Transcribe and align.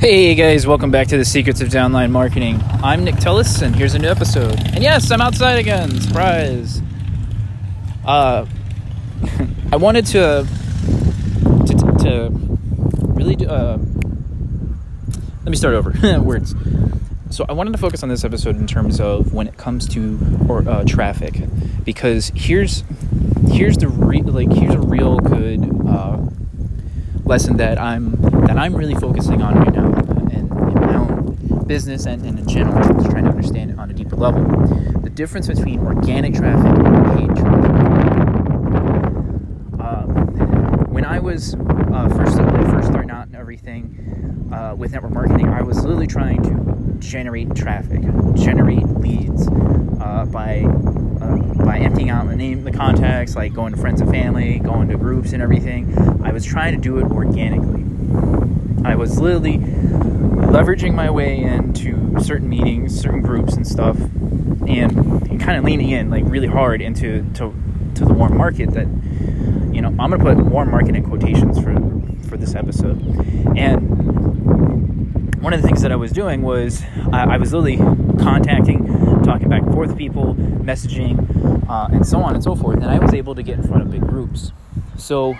Hey 0.00 0.34
guys, 0.34 0.66
welcome 0.66 0.90
back 0.90 1.08
to 1.08 1.18
the 1.18 1.26
Secrets 1.26 1.60
of 1.60 1.68
Downline 1.68 2.10
Marketing. 2.10 2.58
I'm 2.82 3.04
Nick 3.04 3.16
Tellis, 3.16 3.60
and 3.60 3.76
here's 3.76 3.92
a 3.92 3.98
new 3.98 4.08
episode. 4.08 4.58
And 4.72 4.82
yes, 4.82 5.10
I'm 5.10 5.20
outside 5.20 5.58
again. 5.58 5.90
Surprise! 6.00 6.80
Uh, 8.06 8.46
I 9.70 9.76
wanted 9.76 10.06
to 10.06 10.46
to, 11.66 11.74
to 11.98 12.30
really 13.12 13.36
do, 13.36 13.46
uh, 13.46 13.76
let 15.44 15.50
me 15.50 15.56
start 15.56 15.74
over 15.74 15.92
words. 16.22 16.54
So 17.28 17.44
I 17.46 17.52
wanted 17.52 17.72
to 17.72 17.78
focus 17.78 18.02
on 18.02 18.08
this 18.08 18.24
episode 18.24 18.56
in 18.56 18.66
terms 18.66 19.00
of 19.00 19.34
when 19.34 19.48
it 19.48 19.58
comes 19.58 19.86
to 19.88 20.18
or 20.48 20.66
uh, 20.66 20.82
traffic, 20.84 21.42
because 21.84 22.32
here's 22.34 22.84
here's 23.50 23.76
the 23.76 23.88
re- 23.88 24.22
like 24.22 24.50
here's 24.50 24.74
a 24.74 24.80
real 24.80 25.18
good 25.18 25.60
uh, 25.86 26.16
lesson 27.30 27.56
that 27.58 27.80
I'm 27.80 28.20
that 28.46 28.58
I'm 28.58 28.74
really 28.74 28.96
focusing 28.96 29.40
on 29.40 29.54
right 29.54 29.72
now 29.72 29.86
in, 30.32 30.50
in 30.50 30.74
my 30.74 30.96
own 30.96 31.64
business 31.64 32.04
and, 32.06 32.26
and 32.26 32.40
in 32.40 32.48
general, 32.48 32.76
just 32.94 33.08
trying 33.08 33.22
to 33.22 33.30
understand 33.30 33.70
it 33.70 33.78
on 33.78 33.88
a 33.88 33.94
deeper 33.94 34.16
level. 34.16 34.42
The 35.02 35.10
difference 35.10 35.46
between 35.46 35.78
organic 35.78 36.34
traffic 36.34 36.66
and 36.66 37.06
paid 37.14 37.36
traffic. 37.36 37.70
Um, 39.78 40.92
when 40.92 41.04
I 41.04 41.20
was 41.20 41.54
uh, 41.54 42.08
first 42.16 42.36
first 42.36 42.88
starting 42.88 43.12
out 43.12 43.28
and 43.28 43.36
everything 43.36 44.50
uh, 44.52 44.74
with 44.76 44.90
network 44.90 45.12
marketing, 45.12 45.50
I 45.50 45.62
was 45.62 45.84
literally 45.84 46.08
trying 46.08 46.42
to 46.42 46.98
generate 46.98 47.54
traffic, 47.54 48.00
generate 48.34 48.88
leads 48.88 49.46
uh, 49.46 50.26
by 50.32 50.62
uh, 51.20 51.36
by 51.64 51.78
emptying 51.78 52.10
out 52.10 52.26
the 52.28 52.36
name, 52.36 52.64
the 52.64 52.72
contacts, 52.72 53.36
like 53.36 53.52
going 53.52 53.72
to 53.74 53.80
friends 53.80 54.00
and 54.00 54.10
family, 54.10 54.58
going 54.58 54.88
to 54.88 54.96
groups 54.96 55.32
and 55.32 55.42
everything. 55.42 55.96
I 56.24 56.32
was 56.32 56.44
trying 56.44 56.74
to 56.74 56.80
do 56.80 56.98
it 56.98 57.04
organically. 57.04 57.84
I 58.84 58.94
was 58.94 59.18
literally 59.18 59.58
leveraging 59.58 60.94
my 60.94 61.10
way 61.10 61.38
into 61.38 62.18
certain 62.20 62.48
meetings, 62.48 62.98
certain 62.98 63.20
groups 63.22 63.54
and 63.54 63.66
stuff, 63.66 63.96
and, 63.98 64.96
and 65.28 65.40
kind 65.40 65.58
of 65.58 65.64
leaning 65.64 65.90
in 65.90 66.10
like 66.10 66.24
really 66.26 66.46
hard 66.48 66.80
into 66.80 67.22
to, 67.34 67.54
to 67.94 68.04
the 68.04 68.12
warm 68.12 68.36
market 68.36 68.72
that 68.72 68.86
you 69.72 69.80
know 69.80 69.88
I'm 69.88 70.10
gonna 70.10 70.18
put 70.18 70.36
warm 70.38 70.70
market 70.70 70.96
in 70.96 71.04
quotations 71.04 71.58
for 71.58 71.74
for 72.28 72.36
this 72.36 72.54
episode. 72.54 73.00
And 73.56 74.00
one 75.42 75.52
of 75.52 75.62
the 75.62 75.66
things 75.66 75.82
that 75.82 75.92
I 75.92 75.96
was 75.96 76.12
doing 76.12 76.42
was 76.42 76.82
I, 77.12 77.34
I 77.34 77.36
was 77.36 77.52
literally 77.52 77.78
contacting, 78.22 78.86
forth 79.80 79.96
people, 79.96 80.34
messaging, 80.34 81.16
uh, 81.66 81.88
and 81.90 82.06
so 82.06 82.20
on 82.20 82.34
and 82.34 82.44
so 82.44 82.54
forth. 82.54 82.76
And 82.82 82.90
I 82.90 82.98
was 82.98 83.14
able 83.14 83.34
to 83.34 83.42
get 83.42 83.56
in 83.56 83.66
front 83.66 83.80
of 83.80 83.90
big 83.90 84.02
groups. 84.02 84.52
So 84.98 85.36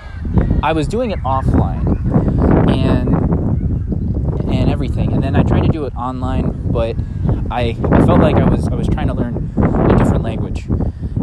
I 0.63 0.73
was 0.73 0.89
doing 0.89 1.11
it 1.11 1.19
offline 1.21 1.85
and 2.71 3.11
and 4.51 4.71
everything. 4.71 5.13
And 5.13 5.23
then 5.23 5.37
I 5.37 5.43
tried 5.43 5.65
to 5.65 5.69
do 5.69 5.85
it 5.85 5.95
online, 5.95 6.73
but 6.73 6.97
I, 7.51 7.77
I 7.93 8.07
felt 8.07 8.21
like 8.21 8.37
I 8.37 8.49
was 8.49 8.67
I 8.69 8.75
was 8.77 8.89
trying 8.89 9.09
to 9.09 9.15
learn 9.15 9.53
a 9.59 9.99
different 9.99 10.23
language. 10.23 10.65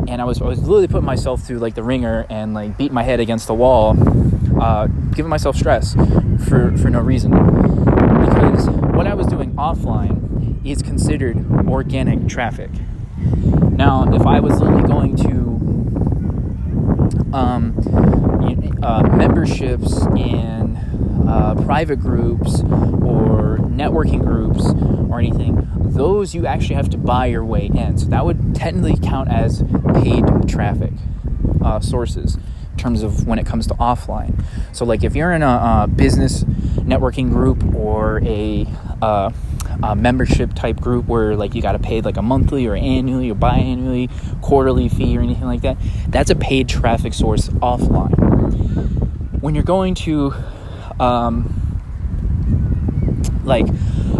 And 0.07 0.21
I 0.21 0.23
was 0.23 0.39
I 0.39 0.45
was 0.45 0.59
literally 0.59 0.87
putting 0.87 1.05
myself 1.05 1.41
through 1.41 1.57
like 1.57 1.73
the 1.73 1.83
ringer 1.83 2.27
and 2.29 2.53
like 2.53 2.77
beating 2.77 2.93
my 2.93 3.03
head 3.03 3.19
against 3.19 3.47
the 3.47 3.55
wall, 3.55 3.95
uh, 4.61 4.85
giving 5.15 5.29
myself 5.29 5.55
stress 5.55 5.95
for, 6.47 6.77
for 6.77 6.91
no 6.91 6.99
reason. 6.99 7.31
Because 7.31 8.69
what 8.69 9.07
I 9.07 9.15
was 9.15 9.25
doing 9.25 9.53
offline 9.55 10.63
is 10.63 10.83
considered 10.83 11.43
organic 11.67 12.27
traffic. 12.27 12.69
Now, 13.77 14.11
if 14.11 14.25
I 14.25 14.39
was 14.39 14.59
literally 14.59 14.87
going 14.87 15.15
to 15.17 15.27
um, 17.31 17.75
uh, 18.81 19.03
memberships 19.03 20.05
in 20.15 20.75
uh, 21.27 21.53
private 21.63 21.99
groups 21.99 22.61
or 22.61 23.59
networking 23.59 24.21
groups 24.23 24.65
or 25.11 25.19
anything, 25.19 25.67
those 25.77 26.33
you 26.33 26.47
actually 26.47 26.75
have 26.75 26.89
to 26.89 26.97
buy 26.97 27.27
your 27.27 27.45
way 27.45 27.67
in. 27.67 27.97
So 27.97 28.05
that 28.07 28.25
would 28.25 28.55
technically 28.55 28.97
count 28.97 29.29
as 29.29 29.63
paid 30.01 30.25
traffic 30.47 30.93
uh, 31.63 31.79
sources 31.79 32.35
in 32.71 32.77
terms 32.77 33.03
of 33.03 33.27
when 33.27 33.39
it 33.39 33.45
comes 33.45 33.67
to 33.67 33.73
offline. 33.75 34.43
So, 34.73 34.85
like 34.85 35.03
if 35.03 35.15
you're 35.15 35.33
in 35.33 35.43
a, 35.43 35.83
a 35.83 35.87
business 35.87 36.43
networking 36.43 37.29
group 37.29 37.63
or 37.75 38.23
a, 38.23 38.65
uh, 39.83 39.95
membership 39.95 40.53
type 40.53 40.79
group 40.79 41.07
where 41.07 41.35
like 41.35 41.55
you 41.55 41.61
got 41.61 41.73
to 41.73 41.79
pay 41.79 42.01
like 42.01 42.17
a 42.17 42.21
monthly 42.21 42.67
or 42.67 42.75
annually 42.75 43.29
or 43.29 43.35
biannually, 43.35 44.09
quarterly 44.41 44.89
fee 44.89 45.17
or 45.17 45.21
anything 45.21 45.45
like 45.45 45.61
that, 45.61 45.77
that's 46.07 46.29
a 46.29 46.35
paid 46.35 46.67
traffic 46.67 47.13
source 47.13 47.49
offline. 47.49 48.13
When 49.41 49.55
you're 49.55 49.63
going 49.63 49.95
to 49.95 50.33
um, 50.99 51.53
like 53.43 53.67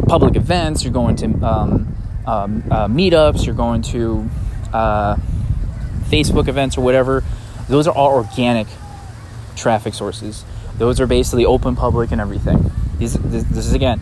public 0.08 0.36
events, 0.36 0.84
you're 0.84 0.94
going 0.94 1.16
to 1.18 1.26
um, 1.46 1.96
um, 2.26 2.64
uh, 2.70 2.88
meetups, 2.88 3.46
you're 3.46 3.56
going 3.56 3.82
to 3.84 4.30
uh, 4.74 5.16
Facebook 6.06 6.48
events 6.48 6.78
or 6.78 6.82
whatever. 6.82 7.24
Those 7.68 7.88
are 7.88 7.96
all 7.96 8.14
organic 8.14 8.68
traffic 9.56 9.94
sources. 9.94 10.46
Those 10.78 11.02
are 11.02 11.08
basically 11.08 11.46
open 11.46 11.76
public 11.76 12.12
and 12.12 12.22
everything. 12.22 12.72
This, 13.00 13.14
this 13.14 13.66
is 13.66 13.74
again 13.74 14.00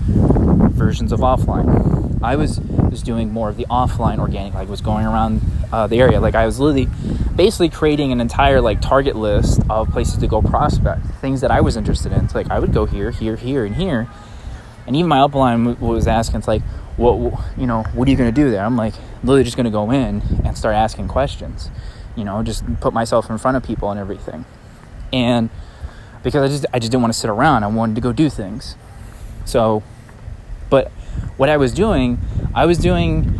versions 0.71 1.11
of 1.11 1.19
offline. 1.19 2.21
I 2.23 2.35
was 2.35 2.59
was 2.59 3.03
doing 3.03 3.31
more 3.31 3.49
of 3.49 3.57
the 3.57 3.65
offline 3.65 4.19
organic, 4.19 4.53
like 4.53 4.69
was 4.69 4.81
going 4.81 5.05
around 5.05 5.41
uh, 5.71 5.85
the 5.87 5.99
area. 5.99 6.19
Like 6.21 6.33
I 6.33 6.45
was 6.45 6.59
literally 6.59 6.87
basically 7.35 7.69
creating 7.69 8.11
an 8.13 8.21
entire 8.21 8.61
like 8.61 8.79
target 8.79 9.15
list 9.15 9.61
of 9.69 9.89
places 9.89 10.17
to 10.19 10.27
go 10.27 10.41
prospect, 10.41 11.05
things 11.19 11.41
that 11.41 11.51
I 11.51 11.59
was 11.59 11.75
interested 11.75 12.13
in. 12.13 12.23
It's 12.23 12.33
like 12.33 12.49
I 12.49 12.59
would 12.59 12.73
go 12.73 12.85
here, 12.85 13.11
here, 13.11 13.35
here, 13.35 13.65
and 13.65 13.75
here. 13.75 14.07
And 14.87 14.95
even 14.95 15.09
my 15.09 15.17
upline 15.17 15.79
was 15.79 16.07
asking, 16.07 16.37
it's 16.37 16.47
like, 16.47 16.61
what, 16.95 17.17
you 17.57 17.67
know, 17.67 17.83
what 17.93 18.07
are 18.07 18.11
you 18.11 18.17
going 18.17 18.33
to 18.33 18.41
do 18.41 18.49
there? 18.51 18.63
I'm 18.63 18.77
like, 18.77 18.93
literally 19.23 19.43
just 19.43 19.57
going 19.57 19.65
to 19.65 19.71
go 19.71 19.91
in 19.91 20.21
and 20.45 20.57
start 20.57 20.75
asking 20.75 21.07
questions, 21.07 21.69
you 22.15 22.23
know, 22.23 22.43
just 22.43 22.63
put 22.79 22.93
myself 22.93 23.29
in 23.29 23.37
front 23.37 23.57
of 23.57 23.63
people 23.63 23.89
and 23.89 23.99
everything. 23.99 24.45
And 25.11 25.49
because 26.23 26.43
I 26.43 26.47
just, 26.47 26.65
I 26.71 26.79
just 26.79 26.91
didn't 26.91 27.01
want 27.01 27.13
to 27.13 27.19
sit 27.19 27.29
around. 27.29 27.63
I 27.63 27.67
wanted 27.67 27.95
to 27.95 28.01
go 28.01 28.13
do 28.13 28.29
things. 28.29 28.77
So, 29.45 29.83
but 30.69 30.91
what 31.37 31.49
I 31.49 31.57
was 31.57 31.73
doing, 31.73 32.19
I 32.53 32.65
was 32.65 32.77
doing 32.77 33.31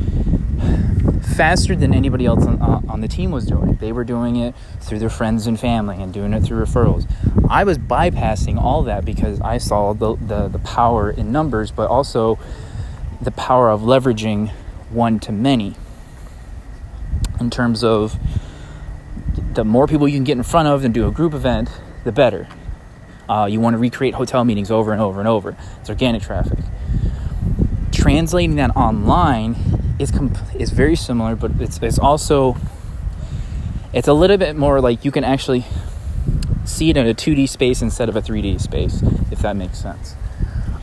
faster 1.35 1.75
than 1.75 1.93
anybody 1.93 2.25
else 2.25 2.45
on, 2.45 2.61
uh, 2.61 2.81
on, 2.87 3.01
the 3.01 3.07
team 3.07 3.31
was 3.31 3.45
doing. 3.45 3.75
They 3.75 3.91
were 3.91 4.05
doing 4.05 4.37
it 4.37 4.55
through 4.79 4.99
their 4.99 5.09
friends 5.09 5.47
and 5.47 5.59
family 5.59 6.01
and 6.01 6.13
doing 6.13 6.33
it 6.33 6.43
through 6.43 6.63
referrals. 6.63 7.11
I 7.49 7.63
was 7.63 7.77
bypassing 7.77 8.57
all 8.57 8.83
that 8.83 9.03
because 9.03 9.41
I 9.41 9.57
saw 9.57 9.93
the, 9.93 10.15
the, 10.15 10.47
the 10.47 10.59
power 10.59 11.11
in 11.11 11.31
numbers, 11.31 11.71
but 11.71 11.89
also 11.89 12.39
the 13.21 13.31
power 13.31 13.69
of 13.69 13.81
leveraging 13.81 14.51
one 14.89 15.19
to 15.19 15.31
many 15.31 15.75
in 17.39 17.49
terms 17.49 17.83
of 17.83 18.17
the 19.53 19.65
more 19.65 19.87
people 19.87 20.07
you 20.07 20.15
can 20.17 20.23
get 20.23 20.37
in 20.37 20.43
front 20.43 20.67
of 20.67 20.85
and 20.85 20.93
do 20.93 21.07
a 21.07 21.11
group 21.11 21.33
event, 21.33 21.69
the 22.03 22.11
better. 22.11 22.47
Uh, 23.27 23.47
you 23.49 23.59
want 23.59 23.73
to 23.73 23.77
recreate 23.77 24.13
hotel 24.13 24.43
meetings 24.43 24.69
over 24.69 24.91
and 24.91 25.01
over 25.01 25.19
and 25.19 25.27
over. 25.27 25.55
It's 25.79 25.89
organic 25.89 26.21
traffic. 26.21 26.59
Translating 27.91 28.55
that 28.57 28.75
online 28.75 29.55
is 29.99 30.11
comp- 30.11 30.37
is 30.55 30.71
very 30.71 30.95
similar, 30.95 31.35
but 31.35 31.51
it's 31.59 31.79
it's 31.81 31.97
also 31.97 32.55
it's 33.93 34.07
a 34.07 34.13
little 34.13 34.37
bit 34.37 34.55
more 34.55 34.81
like 34.81 35.05
you 35.05 35.11
can 35.11 35.23
actually 35.23 35.65
see 36.65 36.89
it 36.89 36.97
in 36.97 37.07
a 37.07 37.13
2D 37.13 37.47
space 37.47 37.81
instead 37.81 38.09
of 38.09 38.15
a 38.15 38.21
3D 38.21 38.59
space, 38.59 39.01
if 39.31 39.39
that 39.39 39.55
makes 39.55 39.79
sense. 39.79 40.15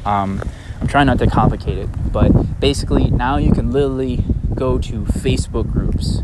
Um, 0.04 0.42
I'm 0.80 0.88
trying 0.88 1.06
not 1.06 1.19
to 1.19 1.26
complicate 1.26 1.78
it, 1.78 1.88
but 2.12 2.59
basically 2.59 3.10
now 3.10 3.36
you 3.36 3.53
can 3.53 3.70
literally 3.70 4.24
go 4.54 4.78
to 4.78 5.03
Facebook 5.03 5.70
groups. 5.70 6.22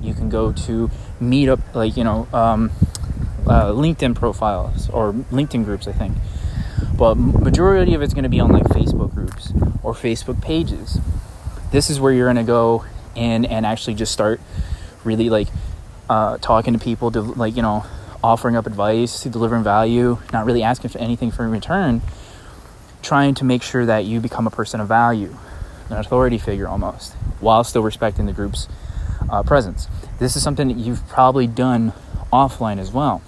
You 0.00 0.14
can 0.14 0.28
go 0.28 0.52
to 0.52 0.90
meetup, 1.20 1.60
like 1.74 1.96
you 1.96 2.04
know, 2.04 2.26
um, 2.32 2.70
uh, 3.46 3.72
LinkedIn 3.72 4.14
profiles 4.14 4.88
or 4.90 5.12
LinkedIn 5.12 5.64
groups, 5.64 5.86
I 5.86 5.92
think. 5.92 6.16
But 6.96 7.14
majority 7.16 7.94
of 7.94 8.02
it's 8.02 8.14
going 8.14 8.24
to 8.24 8.30
be 8.30 8.40
on 8.40 8.50
like 8.52 8.64
Facebook 8.64 9.14
groups 9.14 9.52
or 9.82 9.94
Facebook 9.94 10.42
pages 10.42 10.98
this 11.70 11.90
is 11.90 12.00
where 12.00 12.12
you're 12.12 12.26
going 12.26 12.36
to 12.36 12.42
go 12.42 12.84
in 13.14 13.44
and 13.44 13.64
actually 13.64 13.94
just 13.94 14.12
start 14.12 14.40
really 15.04 15.30
like 15.30 15.48
uh, 16.08 16.38
talking 16.38 16.74
to 16.74 16.78
people 16.78 17.10
to 17.10 17.20
like 17.20 17.56
you 17.56 17.62
know 17.62 17.84
offering 18.22 18.56
up 18.56 18.66
advice 18.66 19.24
delivering 19.24 19.62
value 19.62 20.18
not 20.32 20.44
really 20.44 20.62
asking 20.62 20.90
for 20.90 20.98
anything 20.98 21.30
for 21.30 21.44
in 21.44 21.50
return 21.50 22.02
trying 23.02 23.34
to 23.34 23.44
make 23.44 23.62
sure 23.62 23.86
that 23.86 24.04
you 24.04 24.20
become 24.20 24.46
a 24.46 24.50
person 24.50 24.80
of 24.80 24.88
value 24.88 25.34
an 25.88 25.96
authority 25.96 26.38
figure 26.38 26.68
almost 26.68 27.14
while 27.40 27.64
still 27.64 27.82
respecting 27.82 28.26
the 28.26 28.32
group's 28.32 28.68
uh, 29.30 29.42
presence 29.42 29.88
this 30.18 30.36
is 30.36 30.42
something 30.42 30.68
that 30.68 30.76
you've 30.76 31.06
probably 31.08 31.46
done 31.46 31.92
offline 32.32 32.78
as 32.78 32.90
well 32.90 33.22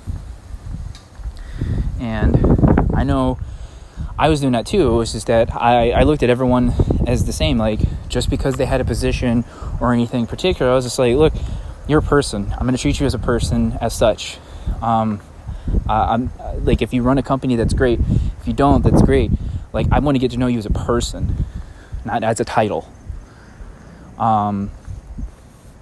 and 2.01 2.37
i 2.95 3.03
know 3.03 3.39
I 4.19 4.29
was 4.29 4.41
doing 4.41 4.53
that 4.53 4.67
too. 4.67 4.89
It 4.89 4.97
was 4.97 5.13
just 5.13 5.27
that 5.27 5.53
I, 5.53 5.91
I 5.91 6.03
looked 6.03 6.23
at 6.23 6.31
everyone 6.31 6.75
as 7.09 7.25
the 7.25 7.33
same. 7.33 7.59
Like, 7.59 7.81
just 8.09 8.31
because 8.31 8.55
they 8.55 8.67
had 8.67 8.81
a 8.81 8.85
position 8.85 9.45
or 9.81 9.93
anything 9.93 10.29
particular, 10.29 10.71
I 10.71 10.75
was 10.77 10.85
just 10.85 10.99
like, 10.99 11.17
look, 11.17 11.33
you're 11.89 11.99
a 11.99 12.03
person. 12.03 12.53
I'm 12.53 12.61
going 12.61 12.77
to 12.77 12.81
treat 12.81 13.01
you 13.01 13.07
as 13.07 13.15
a 13.15 13.19
person 13.19 13.77
as 13.81 13.95
such. 13.95 14.39
Um, 14.81 15.21
I'm 15.89 16.31
like, 16.61 16.83
if 16.83 16.93
you 16.93 17.03
run 17.03 17.19
a 17.19 17.23
company, 17.23 17.57
that's 17.57 17.75
great. 17.75 18.01
If 18.41 18.47
you 18.47 18.53
don't, 18.53 18.85
that's 18.85 19.03
great. 19.03 19.31
Like 19.73 19.89
I 19.91 19.99
want 20.01 20.15
to 20.15 20.19
get 20.19 20.31
to 20.33 20.37
know 20.37 20.47
you 20.47 20.59
as 20.59 20.67
a 20.67 20.71
person, 20.71 21.45
not 22.05 22.23
as 22.23 22.39
a 22.41 22.45
title. 22.45 22.89
Um, 24.19 24.71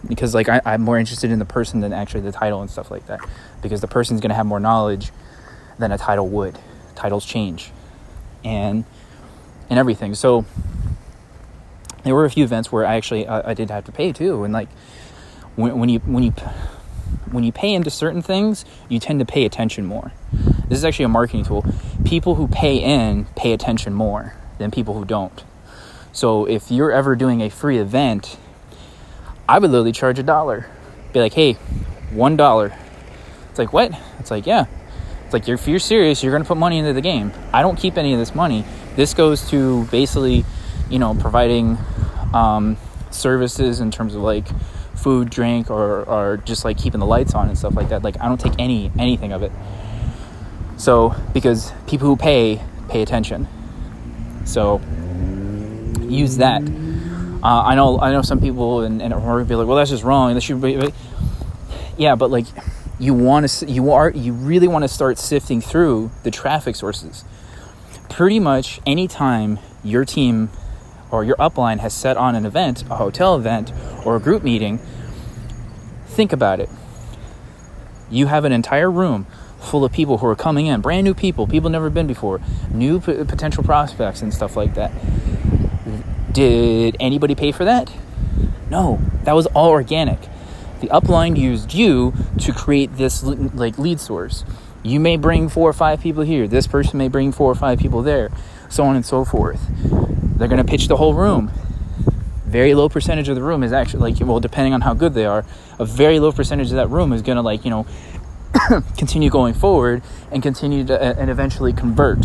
because 0.07 0.35
like 0.35 0.49
I, 0.49 0.61
I'm 0.65 0.83
more 0.83 0.99
interested 0.99 1.31
in 1.31 1.39
the 1.39 1.45
person 1.45 1.81
than 1.81 1.93
actually 1.93 2.23
the 2.23 2.33
title 2.33 2.61
and 2.61 2.71
stuff 2.71 2.91
like 2.91 3.07
that. 3.07 3.21
Because 3.63 3.81
the 3.81 3.89
person's 3.89 4.21
gonna 4.21 4.35
have 4.35 4.47
more 4.47 4.61
knowledge 4.61 5.11
than 5.79 5.93
a 5.93 5.99
title 5.99 6.29
would. 6.29 6.59
Titles 6.95 7.25
change, 7.25 7.71
and 8.45 8.85
and 9.69 9.79
everything. 9.79 10.15
So 10.15 10.45
there 12.03 12.15
were 12.15 12.25
a 12.25 12.31
few 12.31 12.45
events 12.45 12.73
where 12.73 12.87
I 12.87 12.97
actually 12.97 13.27
uh, 13.27 13.43
I 13.49 13.55
did 13.55 13.71
have 13.71 13.85
to 13.85 13.93
pay 13.93 14.13
too, 14.13 14.45
and 14.45 14.53
like 14.53 14.69
when, 15.57 15.79
when 15.79 15.89
you 15.89 15.99
when 16.01 16.23
you 16.23 16.33
when 17.31 17.45
you 17.45 17.53
pay 17.53 17.73
into 17.75 17.91
certain 17.91 18.23
things, 18.23 18.65
you 18.89 18.99
tend 18.99 19.21
to 19.21 19.27
pay 19.27 19.45
attention 19.45 19.87
more. 19.87 20.13
This 20.69 20.79
is 20.79 20.85
actually 20.85 21.07
a 21.07 21.09
marketing 21.09 21.45
tool. 21.45 21.65
People 22.05 22.37
who 22.37 22.49
pay 22.49 22.77
in 22.77 23.27
pay 23.37 23.53
attention 23.53 23.95
more 23.95 24.35
than 24.59 24.71
people 24.71 24.95
who 24.95 25.05
don't. 25.05 25.45
So 26.13 26.45
if 26.47 26.71
you're 26.71 26.93
ever 26.93 27.15
doing 27.15 27.41
a 27.41 27.51
free 27.51 27.79
event, 27.79 28.37
I 29.51 29.59
would 29.59 29.73
literally 29.73 29.91
charge 29.91 30.17
a 30.21 30.23
dollar. 30.23 30.67
Be 31.13 31.19
like, 31.19 31.35
hey, 31.35 31.55
one 32.13 32.37
dollar. 32.37 32.73
It's 33.49 33.59
like, 33.59 33.73
what? 33.73 33.91
It's 34.21 34.31
like, 34.31 34.47
yeah. 34.47 34.67
It's 35.25 35.33
like, 35.33 35.49
if 35.49 35.67
you're 35.67 35.81
serious, 35.81 36.23
you're 36.23 36.31
going 36.31 36.45
to 36.45 36.47
put 36.47 36.57
money 36.57 36.79
into 36.79 36.93
the 36.93 37.01
game. 37.01 37.33
I 37.53 37.63
don't 37.63 37.77
keep 37.77 37.99
any 37.99 38.13
of 38.13 38.21
this 38.21 38.33
money. 38.33 38.65
This 38.95 39.13
goes 39.13 39.51
to 39.51 39.87
basically, 39.87 40.45
you 40.89 41.01
know, 41.01 41.17
providing 41.17 41.79
um, 42.33 42.77
services 43.11 43.81
in 43.81 43.91
terms 43.91 44.15
of 44.15 44.23
like 44.23 44.47
food, 44.95 45.31
drink, 45.31 45.69
or, 45.69 46.05
or 46.05 46.37
just 46.37 46.65
like 46.65 46.79
keeping 46.79 47.01
the 47.01 47.07
lights 47.07 47.35
on 47.35 47.49
and 47.49 47.59
stuff 47.59 47.75
like 47.75 47.89
that. 47.89 48.05
Like, 48.05 48.21
I 48.21 48.29
don't 48.29 48.41
take 48.41 48.55
any 48.61 48.93
anything 49.01 49.33
of 49.33 49.43
it. 49.43 49.51
So, 50.77 51.17
because 51.35 51.73
people 51.89 52.07
who 52.07 52.17
pay, 52.17 52.63
pay 52.89 53.03
attention. 53.03 53.49
So, 54.45 54.81
use 56.03 56.37
that. 56.37 56.63
Uh, 57.43 57.63
I 57.63 57.75
know, 57.75 57.99
I 57.99 58.13
know 58.13 58.23
some 58.23 58.41
people 58.41 58.83
and, 58.83 59.01
and 59.01 59.15
are 59.15 59.45
be 59.45 59.55
like, 59.55 59.67
well, 59.67 59.77
that's 59.77 59.91
just 59.91 60.05
wrong. 60.05 60.35
That 60.35 60.43
should 60.43 60.61
be, 60.61 60.93
yeah, 61.97 62.15
but 62.15 62.31
like, 62.31 62.47
you 62.99 63.15
want 63.15 63.49
to, 63.49 63.67
you 63.67 63.93
are, 63.93 64.11
you 64.11 64.35
really 64.35 64.69
want 64.69 64.85
to 64.85 64.89
start 64.89 65.17
sifting 65.17 65.63
through 65.63 66.11
the 66.23 66.31
traffic 66.31 66.77
sources. 66.77 67.25
Pretty 68.11 68.39
much 68.39 68.81
anytime 68.85 69.59
your 69.83 70.05
team 70.05 70.51
or 71.11 71.25
your 71.25 71.37
upline 71.37 71.79
has 71.79 71.95
set 71.95 72.19
on 72.19 72.35
an 72.35 72.45
event, 72.45 72.83
a 72.91 72.97
hotel 72.97 73.37
event, 73.37 73.73
or 74.05 74.17
a 74.17 74.21
group 74.21 74.43
meeting, 74.43 74.79
think 76.09 76.33
about 76.33 76.61
it. 76.61 76.69
You 78.11 78.27
have 78.27 78.45
an 78.45 78.53
entire 78.53 78.91
room 78.91 79.27
full 79.61 79.85
of 79.85 79.93
people 79.93 80.19
who 80.19 80.27
are 80.27 80.37
coming 80.37 80.67
in, 80.67 80.81
brand 80.83 81.05
new 81.05 81.15
people, 81.15 81.47
people 81.47 81.71
never 81.71 81.89
been 81.89 82.07
before, 82.07 82.41
new 82.71 83.01
p- 83.01 83.25
potential 83.25 83.65
prospects 83.65 84.21
and 84.21 84.33
stuff 84.33 84.57
like 84.57 84.75
that. 84.75 84.93
Did 86.33 86.97
anybody 87.01 87.35
pay 87.35 87.53
for 87.53 87.65
that? 87.65 87.93
No, 88.71 89.01
that 89.25 89.33
was 89.33 89.47
all 89.47 89.71
organic. 89.71 90.21
The 90.81 90.89
upline 90.89 91.37
used 91.37 91.75
you 91.75 92.15
to 92.39 92.53
create 92.53 92.97
this 92.97 93.23
like 93.23 93.79
lead 93.79 94.01
source. 94.01 94.45
You 94.83 94.99
may 94.99 95.17
bring 95.17 95.49
four 95.49 95.69
or 95.69 95.73
five 95.73 96.01
people 96.01 96.23
here. 96.23 96.49
This 96.49 96.67
person 96.67 96.99
may 96.99 97.09
bring 97.09 97.33
four 97.33 97.51
or 97.51 97.55
five 97.55 97.79
people 97.79 98.03
there, 98.03 98.31
so 98.69 98.85
on 98.85 98.97
and 98.97 99.05
so 99.05 99.25
forth. 99.25 99.61
They're 100.37 100.49
going 100.49 100.65
to 100.65 100.65
pitch 100.65 100.89
the 100.89 100.97
whole 100.97 101.15
room. 101.15 101.51
Very 102.47 102.75
low 102.75 102.89
percentage 102.89 103.29
of 103.29 103.37
the 103.37 103.43
room 103.43 103.63
is 103.63 103.73
actually 103.73 104.11
like 104.11 104.27
well, 104.27 104.41
depending 104.41 104.73
on 104.73 104.81
how 104.81 104.95
good 104.95 105.15
they 105.15 105.27
are, 105.27 105.45
a 105.79 105.85
very 105.85 106.19
low 106.19 106.33
percentage 106.33 106.69
of 106.69 106.77
that 106.77 106.89
room 106.89 107.13
is 107.13 107.23
going 107.23 107.37
to 107.37 107.43
like 107.43 107.65
you 107.65 107.71
know 107.71 107.87
continue 108.97 109.31
going 109.31 109.55
forward 109.55 110.03
and 110.31 110.43
continue 110.43 110.85
to 110.85 111.03
and 111.03 111.29
eventually 111.29 111.73
convert. 111.73 112.21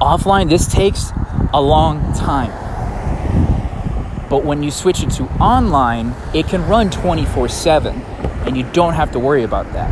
Offline, 0.00 0.48
this 0.48 0.66
takes 0.66 1.12
a 1.52 1.60
long 1.60 2.12
time. 2.14 2.50
But 4.28 4.44
when 4.44 4.62
you 4.62 4.70
switch 4.70 5.02
it 5.02 5.10
to 5.12 5.24
online, 5.40 6.14
it 6.32 6.46
can 6.46 6.66
run 6.68 6.90
24 6.90 7.48
7 7.48 7.94
and 8.46 8.56
you 8.56 8.62
don't 8.72 8.94
have 8.94 9.12
to 9.12 9.18
worry 9.18 9.42
about 9.42 9.72
that. 9.72 9.90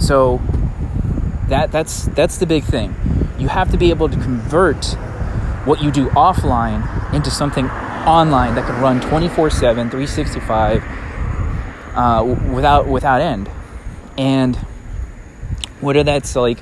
So 0.00 0.40
that 1.48 1.72
that's 1.72 2.04
that's 2.06 2.38
the 2.38 2.46
big 2.46 2.64
thing. 2.64 2.94
You 3.38 3.48
have 3.48 3.70
to 3.72 3.76
be 3.76 3.90
able 3.90 4.08
to 4.08 4.16
convert 4.16 4.84
what 5.64 5.82
you 5.82 5.90
do 5.90 6.08
offline 6.10 7.12
into 7.12 7.30
something 7.30 7.66
online 8.06 8.54
that 8.54 8.66
can 8.66 8.80
run 8.80 9.00
24 9.00 9.50
7, 9.50 9.90
365 9.90 10.82
uh, 11.94 12.24
without 12.54 12.86
without 12.86 13.20
end. 13.20 13.50
And 14.16 14.56
whether 15.80 16.04
that's 16.04 16.36
like 16.36 16.58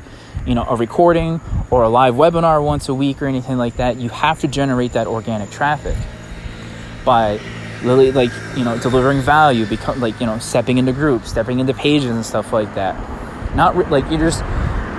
you 0.46 0.54
know 0.54 0.64
a 0.64 0.76
recording 0.76 1.40
or 1.70 1.82
a 1.82 1.88
live 1.88 2.14
webinar 2.14 2.62
once 2.62 2.88
a 2.88 2.94
week 2.94 3.20
or 3.20 3.26
anything 3.26 3.58
like 3.58 3.76
that, 3.76 3.96
you 3.96 4.08
have 4.08 4.40
to 4.40 4.48
generate 4.48 4.92
that 4.92 5.06
organic 5.06 5.50
traffic 5.50 5.96
by 7.04 7.40
really 7.82 8.10
like 8.12 8.30
you 8.56 8.64
know 8.64 8.78
delivering 8.78 9.20
value, 9.20 9.66
become 9.66 10.00
like 10.00 10.18
you 10.20 10.26
know 10.26 10.38
stepping 10.38 10.78
into 10.78 10.92
groups, 10.92 11.30
stepping 11.30 11.58
into 11.58 11.74
pages 11.74 12.10
and 12.10 12.24
stuff 12.24 12.52
like 12.52 12.74
that. 12.74 12.96
Not 13.54 13.76
re- 13.76 13.86
like 13.86 14.10
you're 14.10 14.20
just 14.20 14.42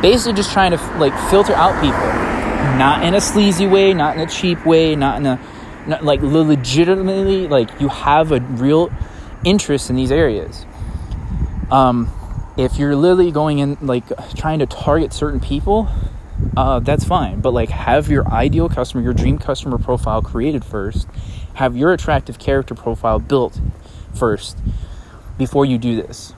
basically 0.02 0.34
just 0.34 0.52
trying 0.52 0.72
to 0.72 0.78
like 0.98 1.14
filter 1.30 1.54
out 1.54 1.74
people, 1.82 2.00
not 2.78 3.04
in 3.04 3.14
a 3.14 3.22
sleazy 3.22 3.68
way, 3.68 3.94
not 3.94 4.16
in 4.16 4.22
a 4.22 4.30
cheap 4.30 4.66
way, 4.66 4.96
not 4.96 5.18
in 5.20 5.26
a 5.26 5.40
not, 5.88 6.04
like 6.04 6.22
legitimately 6.22 7.48
like 7.48 7.70
you 7.80 7.90
have 7.90 8.32
a 8.32 8.40
real 8.40 8.92
interest 9.44 9.90
in 9.90 9.96
these 9.96 10.12
areas. 10.12 10.66
Um, 11.72 12.12
if 12.58 12.78
you're 12.78 12.96
literally 12.96 13.32
going 13.32 13.60
in 13.60 13.78
like 13.82 14.04
trying 14.36 14.60
to 14.60 14.66
target 14.66 15.14
certain 15.14 15.40
people, 15.40 15.88
uh, 16.58 16.80
that's 16.80 17.04
fine. 17.04 17.42
But 17.42 17.54
like 17.54 17.70
have 17.70 18.10
your 18.10 18.28
ideal 18.28 18.70
customer, 18.70 19.04
your 19.04 19.14
dream 19.14 19.38
customer 19.38 19.78
profile 19.78 20.22
created 20.22 20.66
first. 20.66 21.08
Have 21.56 21.76
your 21.76 21.92
attractive 21.92 22.40
character 22.40 22.76
profile 22.76 23.20
built 23.20 23.60
first 24.14 24.58
before 25.38 25.66
you 25.66 25.78
do 25.78 26.02
this. 26.02 26.34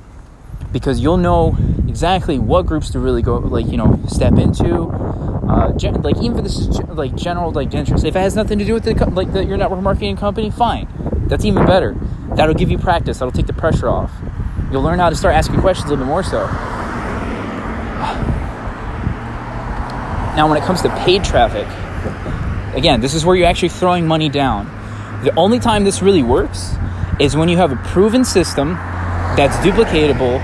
Because 0.71 1.01
you'll 1.01 1.17
know 1.17 1.57
exactly 1.87 2.39
what 2.39 2.65
groups 2.65 2.91
to 2.91 2.99
really 2.99 3.21
go, 3.21 3.37
like, 3.37 3.67
you 3.67 3.75
know, 3.75 3.99
step 4.07 4.33
into. 4.33 4.85
Uh, 4.87 5.73
gen- 5.73 6.01
like, 6.01 6.15
even 6.17 6.37
if 6.37 6.43
this 6.43 6.59
is 6.59 6.79
like 6.87 7.13
general, 7.15 7.51
like, 7.51 7.73
interest, 7.73 8.05
if 8.05 8.15
it 8.15 8.19
has 8.19 8.35
nothing 8.37 8.57
to 8.57 8.63
do 8.63 8.73
with 8.73 8.83
the, 8.83 8.95
co- 8.95 9.09
like, 9.09 9.33
the, 9.33 9.43
your 9.43 9.57
network 9.57 9.81
marketing 9.81 10.15
company, 10.15 10.49
fine. 10.49 10.87
That's 11.27 11.43
even 11.43 11.65
better. 11.65 11.95
That'll 12.35 12.55
give 12.55 12.71
you 12.71 12.77
practice. 12.77 13.19
That'll 13.19 13.33
take 13.33 13.47
the 13.47 13.53
pressure 13.53 13.89
off. 13.89 14.13
You'll 14.71 14.83
learn 14.83 14.99
how 14.99 15.09
to 15.09 15.15
start 15.15 15.35
asking 15.35 15.59
questions 15.59 15.89
a 15.89 15.89
little 15.89 16.05
bit 16.05 16.09
more 16.09 16.23
so. 16.23 16.47
Now, 20.35 20.47
when 20.47 20.57
it 20.57 20.63
comes 20.63 20.81
to 20.83 20.89
paid 21.03 21.25
traffic, 21.25 21.67
again, 22.73 23.01
this 23.01 23.13
is 23.13 23.25
where 23.25 23.35
you're 23.35 23.47
actually 23.47 23.69
throwing 23.69 24.07
money 24.07 24.29
down. 24.29 24.65
The 25.25 25.35
only 25.35 25.59
time 25.59 25.83
this 25.83 26.01
really 26.01 26.23
works 26.23 26.73
is 27.19 27.35
when 27.35 27.49
you 27.49 27.57
have 27.57 27.73
a 27.73 27.75
proven 27.75 28.23
system 28.23 28.75
that's 29.35 29.57
duplicatable, 29.57 30.39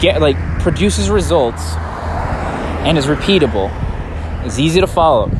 get 0.00 0.20
like 0.20 0.36
produces 0.58 1.10
results, 1.10 1.62
and 2.84 2.98
is 2.98 3.06
repeatable. 3.06 3.70
It's 4.44 4.58
easy 4.58 4.80
to 4.80 4.86
follow. 4.88 5.30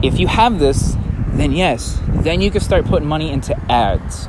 If 0.00 0.20
you 0.20 0.28
have 0.28 0.60
this, 0.60 0.96
then 1.32 1.50
yes, 1.50 2.00
then 2.06 2.40
you 2.40 2.52
can 2.52 2.60
start 2.60 2.84
putting 2.84 3.08
money 3.08 3.32
into 3.32 3.56
ads. 3.70 4.28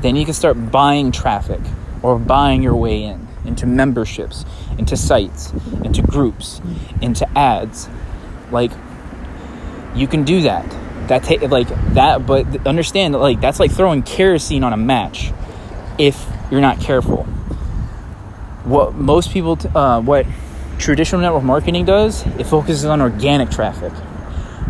Then 0.00 0.16
you 0.16 0.24
can 0.24 0.34
start 0.34 0.72
buying 0.72 1.12
traffic 1.12 1.60
or 2.02 2.18
buying 2.18 2.62
your 2.62 2.74
way 2.74 3.04
in 3.04 3.25
into 3.46 3.66
memberships, 3.66 4.44
into 4.78 4.96
sites, 4.96 5.52
into 5.84 6.02
groups, 6.02 6.60
into 7.00 7.26
ads. 7.38 7.88
Like 8.50 8.72
you 9.94 10.06
can 10.06 10.24
do 10.24 10.42
that. 10.42 10.68
That 11.08 11.50
like 11.50 11.68
that, 11.94 12.26
but 12.26 12.66
understand 12.66 13.14
that 13.14 13.18
like 13.18 13.40
that's 13.40 13.60
like 13.60 13.70
throwing 13.70 14.02
kerosene 14.02 14.64
on 14.64 14.72
a 14.72 14.76
match 14.76 15.32
if 15.98 16.26
you're 16.50 16.60
not 16.60 16.80
careful. 16.80 17.24
What 18.64 18.94
most 18.94 19.30
people, 19.30 19.56
t- 19.56 19.68
uh, 19.68 20.00
what 20.00 20.26
traditional 20.78 21.20
network 21.20 21.44
marketing 21.44 21.84
does, 21.84 22.26
it 22.38 22.44
focuses 22.44 22.84
on 22.84 23.00
organic 23.00 23.50
traffic. 23.50 23.92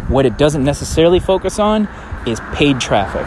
What 0.09 0.27
it 0.27 0.37
doesn't 0.37 0.63
necessarily 0.63 1.21
focus 1.21 1.59
on 1.59 1.89
is 2.27 2.41
paid 2.53 2.81
traffic. 2.81 3.27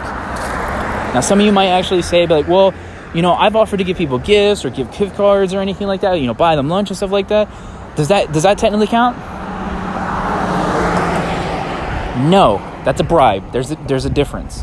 Now, 1.12 1.20
some 1.20 1.40
of 1.40 1.46
you 1.46 1.52
might 1.52 1.66
actually 1.66 2.02
say, 2.02 2.26
like, 2.26 2.46
well, 2.46 2.72
you 3.14 3.22
know, 3.22 3.34
I've 3.34 3.56
offered 3.56 3.78
to 3.78 3.84
give 3.84 3.96
people 3.96 4.18
gifts 4.18 4.64
or 4.64 4.70
give 4.70 4.90
gift 4.96 5.16
cards 5.16 5.52
or 5.52 5.60
anything 5.60 5.86
like 5.86 6.02
that. 6.02 6.14
You 6.14 6.26
know, 6.26 6.34
buy 6.34 6.56
them 6.56 6.68
lunch 6.68 6.90
and 6.90 6.96
stuff 6.96 7.10
like 7.10 7.28
that. 7.28 7.48
Does 7.96 8.08
that 8.08 8.32
does 8.32 8.44
that 8.44 8.58
technically 8.58 8.86
count? 8.86 9.16
No, 12.30 12.58
that's 12.84 13.00
a 13.00 13.04
bribe. 13.04 13.50
There's 13.52 13.70
a, 13.70 13.76
there's 13.86 14.04
a 14.04 14.10
difference. 14.10 14.62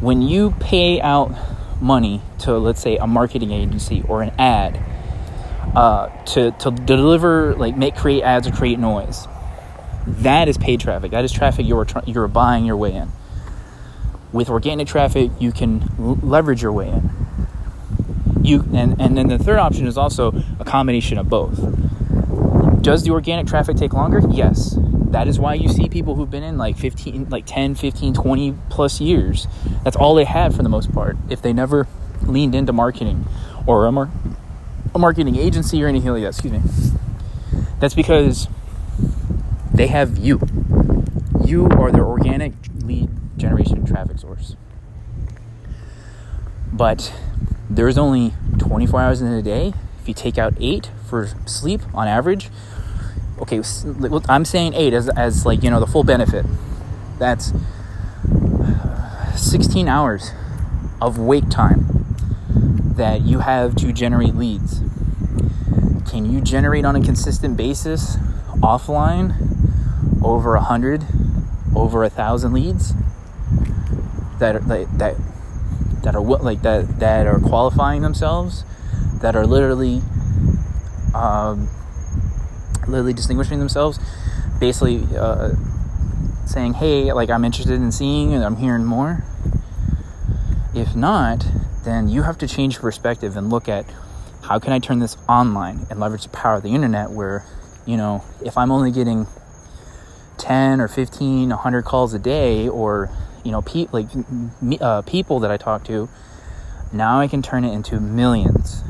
When 0.00 0.20
you 0.22 0.50
pay 0.58 1.00
out 1.00 1.32
money 1.80 2.22
to, 2.40 2.58
let's 2.58 2.80
say, 2.80 2.96
a 2.96 3.06
marketing 3.06 3.52
agency 3.52 4.02
or 4.08 4.22
an 4.22 4.32
ad 4.38 4.82
uh, 5.74 6.08
to 6.24 6.50
to 6.52 6.70
deliver, 6.70 7.54
like, 7.54 7.76
make 7.76 7.96
create 7.96 8.22
ads 8.22 8.46
or 8.48 8.52
create 8.52 8.78
noise, 8.78 9.28
that 10.06 10.48
is 10.48 10.58
paid 10.58 10.80
traffic. 10.80 11.12
That 11.12 11.24
is 11.24 11.32
traffic 11.32 11.66
you're 11.66 11.86
you're 12.06 12.28
buying 12.28 12.64
your 12.64 12.76
way 12.76 12.94
in. 12.94 13.10
With 14.32 14.48
organic 14.48 14.86
traffic, 14.86 15.30
you 15.38 15.52
can 15.52 15.82
l- 15.98 16.18
leverage 16.22 16.62
your 16.62 16.72
way 16.72 16.88
in. 16.88 17.10
You 18.42 18.64
and 18.72 19.00
and 19.00 19.16
then 19.16 19.28
the 19.28 19.38
third 19.38 19.58
option 19.58 19.86
is 19.86 19.98
also 19.98 20.32
a 20.58 20.64
combination 20.64 21.18
of 21.18 21.28
both. 21.28 21.58
Does 22.82 23.02
the 23.02 23.10
organic 23.10 23.46
traffic 23.46 23.76
take 23.76 23.92
longer? 23.92 24.22
Yes. 24.30 24.76
That 25.10 25.26
is 25.28 25.38
why 25.38 25.54
you 25.54 25.68
see 25.68 25.88
people 25.88 26.14
who've 26.14 26.30
been 26.30 26.44
in 26.44 26.56
like 26.56 26.78
15, 26.78 27.28
like 27.30 27.44
10, 27.44 27.74
15, 27.74 28.14
20 28.14 28.54
plus 28.70 29.00
years. 29.00 29.48
That's 29.82 29.96
all 29.96 30.14
they 30.14 30.24
had 30.24 30.54
for 30.54 30.62
the 30.62 30.68
most 30.68 30.92
part. 30.92 31.16
If 31.28 31.42
they 31.42 31.52
never 31.52 31.88
leaned 32.22 32.54
into 32.54 32.72
marketing 32.72 33.26
or 33.66 33.86
a, 33.86 33.92
mar- 33.92 34.10
a 34.94 34.98
marketing 34.98 35.36
agency 35.36 35.82
or 35.82 35.88
anything 35.88 36.10
like 36.10 36.22
that, 36.22 36.28
excuse 36.28 36.52
me. 36.52 36.60
That's 37.80 37.94
because 37.94 38.48
they 39.74 39.88
have 39.88 40.16
you. 40.16 40.40
You 41.44 41.66
are 41.66 41.90
their 41.90 42.04
organic 42.04 42.59
generation 43.40 43.84
traffic 43.84 44.18
source. 44.18 44.54
But 46.72 47.12
there's 47.68 47.98
only 47.98 48.34
24 48.58 49.00
hours 49.00 49.20
in 49.20 49.28
a 49.28 49.42
day. 49.42 49.72
If 50.00 50.08
you 50.08 50.14
take 50.14 50.38
out 50.38 50.54
eight 50.60 50.90
for 51.08 51.28
sleep 51.46 51.80
on 51.94 52.06
average, 52.06 52.50
okay, 53.40 53.60
I'm 54.28 54.44
saying 54.44 54.74
eight 54.74 54.92
as, 54.92 55.08
as 55.10 55.44
like, 55.44 55.62
you 55.62 55.70
know, 55.70 55.80
the 55.80 55.86
full 55.86 56.04
benefit. 56.04 56.46
That's 57.18 57.52
16 59.36 59.88
hours 59.88 60.32
of 61.00 61.18
wake 61.18 61.48
time 61.48 61.86
that 62.96 63.22
you 63.22 63.40
have 63.40 63.74
to 63.76 63.92
generate 63.92 64.34
leads. 64.34 64.80
Can 66.08 66.30
you 66.30 66.40
generate 66.40 66.84
on 66.84 66.96
a 66.96 67.02
consistent 67.02 67.56
basis 67.56 68.16
offline 68.60 69.34
over 70.22 70.54
a 70.54 70.60
hundred, 70.60 71.04
over 71.74 72.04
a 72.04 72.10
thousand 72.10 72.52
leads 72.52 72.94
that 74.40 74.56
are, 74.56 74.84
that 74.98 75.16
that 76.02 76.14
are 76.14 76.20
like 76.20 76.62
that 76.62 76.98
that 76.98 77.26
are 77.26 77.38
qualifying 77.38 78.02
themselves, 78.02 78.64
that 79.20 79.36
are 79.36 79.46
literally 79.46 80.02
um, 81.14 81.68
literally 82.86 83.12
distinguishing 83.12 83.58
themselves, 83.58 83.98
basically 84.58 85.06
uh, 85.16 85.52
saying, 86.46 86.74
"Hey, 86.74 87.12
like 87.12 87.30
I'm 87.30 87.44
interested 87.44 87.74
in 87.74 87.92
seeing 87.92 88.34
and 88.34 88.44
I'm 88.44 88.56
hearing 88.56 88.84
more." 88.84 89.24
If 90.74 90.94
not, 90.94 91.46
then 91.84 92.08
you 92.08 92.22
have 92.22 92.38
to 92.38 92.46
change 92.46 92.78
perspective 92.78 93.36
and 93.36 93.50
look 93.50 93.68
at 93.68 93.86
how 94.42 94.58
can 94.58 94.72
I 94.72 94.78
turn 94.78 94.98
this 94.98 95.16
online 95.28 95.86
and 95.90 96.00
leverage 96.00 96.24
the 96.24 96.28
power 96.30 96.56
of 96.56 96.62
the 96.62 96.74
internet 96.74 97.10
where, 97.10 97.44
you 97.86 97.96
know, 97.96 98.24
if 98.44 98.56
I'm 98.56 98.70
only 98.70 98.90
getting 98.90 99.26
10 100.38 100.80
or 100.80 100.88
15, 100.88 101.50
100 101.50 101.84
calls 101.84 102.14
a 102.14 102.18
day 102.18 102.68
or, 102.68 103.10
you 103.44 103.52
know, 103.52 103.62
pe- 103.62 103.88
like 103.92 104.06
uh, 104.80 105.02
people 105.02 105.40
that 105.40 105.50
I 105.50 105.56
talk 105.56 105.84
to, 105.84 106.08
now 106.92 107.20
I 107.20 107.28
can 107.28 107.42
turn 107.42 107.64
it 107.64 107.72
into 107.72 108.00
millions 108.00 108.82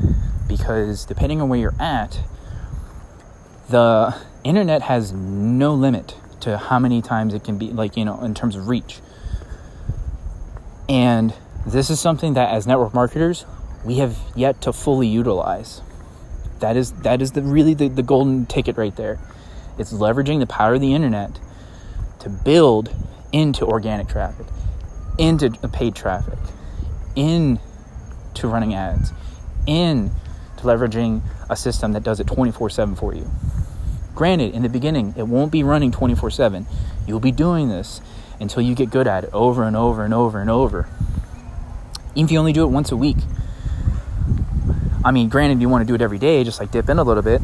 because 0.47 1.05
depending 1.05 1.41
on 1.41 1.49
where 1.49 1.59
you're 1.59 1.75
at, 1.79 2.19
the 3.69 4.15
internet 4.43 4.83
has 4.83 5.13
no 5.13 5.73
limit 5.73 6.15
to 6.41 6.57
how 6.57 6.79
many 6.79 7.01
times 7.01 7.33
it 7.33 7.43
can 7.43 7.57
be 7.57 7.67
like, 7.67 7.95
you 7.95 8.05
know, 8.05 8.21
in 8.23 8.33
terms 8.33 8.55
of 8.55 8.67
reach. 8.67 8.99
And 10.89 11.33
this 11.65 11.89
is 11.89 11.99
something 11.99 12.33
that 12.33 12.49
as 12.49 12.65
network 12.65 12.93
marketers 12.93 13.45
we 13.85 13.97
have 13.97 14.17
yet 14.35 14.61
to 14.61 14.73
fully 14.73 15.07
utilize 15.07 15.81
that 16.59 16.75
is 16.75 16.91
that 16.93 17.21
is 17.21 17.31
the 17.31 17.41
really 17.41 17.73
the, 17.73 17.87
the 17.87 18.03
golden 18.03 18.45
ticket 18.45 18.77
right 18.77 18.95
there 18.95 19.19
it's 19.77 19.93
leveraging 19.93 20.39
the 20.39 20.47
power 20.47 20.75
of 20.75 20.81
the 20.81 20.93
internet 20.93 21.39
to 22.19 22.29
build 22.29 22.93
into 23.31 23.65
organic 23.65 24.07
traffic 24.07 24.45
into 25.17 25.49
paid 25.69 25.95
traffic 25.95 26.37
into 27.15 27.59
running 28.43 28.73
ads 28.73 29.11
into 29.67 30.11
leveraging 30.57 31.21
a 31.49 31.55
system 31.55 31.93
that 31.93 32.03
does 32.03 32.19
it 32.19 32.27
24-7 32.27 32.97
for 32.97 33.13
you 33.13 33.29
granted 34.15 34.53
in 34.53 34.61
the 34.61 34.69
beginning 34.69 35.13
it 35.17 35.27
won't 35.27 35.51
be 35.51 35.63
running 35.63 35.91
24-7 35.91 36.65
you'll 37.07 37.19
be 37.19 37.31
doing 37.31 37.69
this 37.69 38.01
until 38.39 38.61
you 38.61 38.73
get 38.73 38.89
good 38.89 39.07
at 39.07 39.23
it 39.23 39.29
over 39.33 39.63
and 39.63 39.75
over 39.75 40.03
and 40.03 40.13
over 40.13 40.39
and 40.39 40.49
over 40.49 40.87
even 42.15 42.25
if 42.25 42.31
you 42.31 42.39
only 42.39 42.53
do 42.53 42.63
it 42.63 42.67
once 42.67 42.91
a 42.91 42.97
week. 42.97 43.17
I 45.03 45.11
mean, 45.11 45.29
granted, 45.29 45.61
you 45.61 45.69
want 45.69 45.81
to 45.81 45.87
do 45.87 45.95
it 45.95 46.01
every 46.01 46.19
day, 46.19 46.43
just 46.43 46.59
like 46.59 46.71
dip 46.71 46.89
in 46.89 46.99
a 46.99 47.03
little 47.03 47.23
bit, 47.23 47.41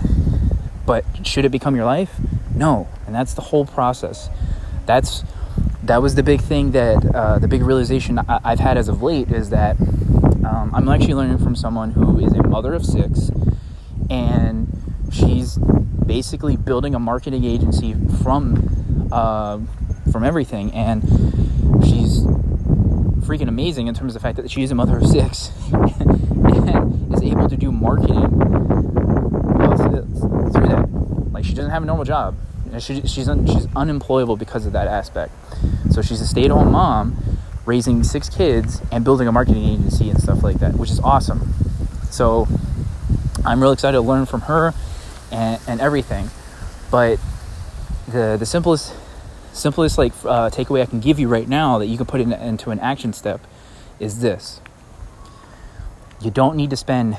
but 0.85 1.05
should 1.25 1.45
it 1.45 1.49
become 1.49 1.75
your 1.75 1.85
life? 1.85 2.19
No, 2.53 2.87
and 3.05 3.15
that's 3.15 3.33
the 3.33 3.41
whole 3.41 3.65
process. 3.65 4.29
That's 4.85 5.23
that 5.87 6.01
was 6.01 6.15
the 6.15 6.23
big 6.23 6.41
thing 6.41 6.71
that 6.71 7.03
uh, 7.15 7.39
the 7.39 7.47
big 7.47 7.63
realization 7.63 8.19
I- 8.19 8.41
have 8.43 8.59
had 8.59 8.77
as 8.77 8.87
of 8.89 9.01
late 9.01 9.31
is 9.31 9.49
that 9.49 9.79
um, 9.79 10.71
I'm 10.73 10.87
actually 10.89 11.13
learning 11.13 11.37
from 11.39 11.55
someone 11.55 11.91
who 11.91 12.19
is 12.19 12.33
a 12.33 12.43
mother 12.43 12.73
of 12.73 12.85
six, 12.85 13.31
and 14.09 14.67
she's 15.11 15.57
basically 15.57 16.55
building 16.57 16.93
a 16.93 16.99
marketing 16.99 17.43
agency 17.45 17.95
from 18.21 19.07
uh, 19.11 19.59
from 20.11 20.23
everything, 20.23 20.71
and 20.73 21.03
she's 21.83 22.21
freaking 23.25 23.47
amazing 23.47 23.87
in 23.87 23.93
terms 23.93 24.15
of 24.15 24.21
the 24.21 24.25
fact 24.25 24.37
that 24.37 24.49
she 24.51 24.63
is 24.63 24.71
a 24.71 24.75
mother 24.75 24.97
of 24.97 25.07
six 25.07 25.51
and 25.73 27.13
is 27.13 27.21
able 27.21 27.49
to 27.49 27.57
do 27.57 27.71
marketing 27.71 28.27
through 30.51 30.67
that. 30.67 30.87
Like 31.31 31.45
she 31.45 31.53
doesn't 31.53 31.71
have 31.71 31.83
a 31.83 31.85
normal 31.85 32.05
job. 32.05 32.35
She, 32.79 33.01
she's 33.07 33.27
un, 33.29 33.45
she's 33.47 33.67
unemployable 33.75 34.35
because 34.35 34.65
of 34.65 34.73
that 34.73 34.87
aspect. 34.87 35.31
So 35.91 36.01
she's 36.01 36.21
a 36.21 36.27
stay-at-home 36.27 36.71
mom, 36.71 37.39
raising 37.65 38.03
six 38.03 38.29
kids 38.29 38.81
and 38.91 39.03
building 39.03 39.27
a 39.27 39.31
marketing 39.31 39.65
agency 39.65 40.09
and 40.09 40.21
stuff 40.21 40.43
like 40.43 40.59
that, 40.59 40.75
which 40.75 40.89
is 40.89 40.99
awesome. 40.99 41.53
So 42.09 42.47
I'm 43.45 43.61
really 43.61 43.73
excited 43.73 43.97
to 43.97 44.01
learn 44.01 44.25
from 44.25 44.41
her 44.41 44.73
and, 45.31 45.61
and 45.67 45.81
everything. 45.81 46.29
But 46.91 47.19
the 48.07 48.37
the 48.39 48.45
simplest 48.45 48.93
simplest 49.53 49.97
like 49.97 50.13
uh, 50.23 50.49
takeaway 50.49 50.81
I 50.81 50.85
can 50.85 50.99
give 50.99 51.19
you 51.19 51.27
right 51.27 51.47
now 51.47 51.77
that 51.79 51.87
you 51.87 51.97
can 51.97 52.05
put 52.05 52.21
in, 52.21 52.31
into 52.31 52.71
an 52.71 52.79
action 52.79 53.13
step 53.13 53.41
is 53.99 54.21
this: 54.21 54.61
you 56.21 56.31
don't 56.31 56.55
need 56.55 56.69
to 56.69 56.77
spend 56.77 57.17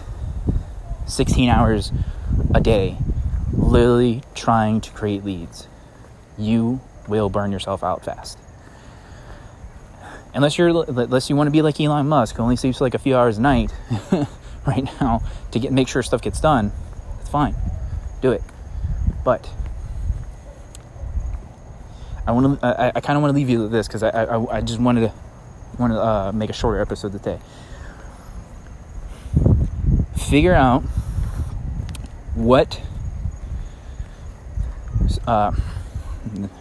16 1.06 1.48
hours 1.48 1.92
a 2.54 2.60
day 2.60 2.96
literally 3.52 4.22
trying 4.34 4.80
to 4.80 4.90
create 4.92 5.24
leads. 5.24 5.68
You 6.36 6.80
will 7.08 7.28
burn 7.28 7.52
yourself 7.52 7.82
out 7.82 8.04
fast. 8.04 8.38
Unless 10.34 10.58
you're 10.58 10.68
unless 10.68 11.30
you 11.30 11.36
want 11.36 11.46
to 11.46 11.50
be 11.50 11.62
like 11.62 11.80
Elon 11.80 12.08
Musk, 12.08 12.36
who 12.36 12.42
only 12.42 12.56
sleeps 12.56 12.80
like 12.80 12.94
a 12.94 12.98
few 12.98 13.16
hours 13.16 13.38
a 13.38 13.40
night 13.40 13.72
right 14.66 14.84
now 15.00 15.22
to 15.50 15.58
get 15.58 15.72
make 15.72 15.88
sure 15.88 16.02
stuff 16.02 16.22
gets 16.22 16.40
done. 16.40 16.70
It's 17.20 17.30
fine. 17.30 17.54
Do 18.20 18.32
it. 18.32 18.42
But 19.24 19.48
I 22.26 22.32
want 22.32 22.60
to. 22.60 22.66
I, 22.66 22.92
I 22.94 23.00
kind 23.00 23.16
of 23.16 23.22
want 23.22 23.32
to 23.32 23.36
leave 23.36 23.48
you 23.48 23.62
with 23.62 23.72
this 23.72 23.86
because 23.86 24.02
I, 24.02 24.10
I, 24.10 24.58
I 24.58 24.60
just 24.60 24.78
wanted 24.80 25.00
to 25.08 25.12
want 25.78 25.92
to 25.94 25.98
uh, 25.98 26.32
make 26.32 26.50
a 26.50 26.52
shorter 26.52 26.80
episode 26.80 27.12
today. 27.12 27.38
Figure 30.28 30.54
out 30.54 30.82
what. 32.34 32.80
Uh, 35.26 35.52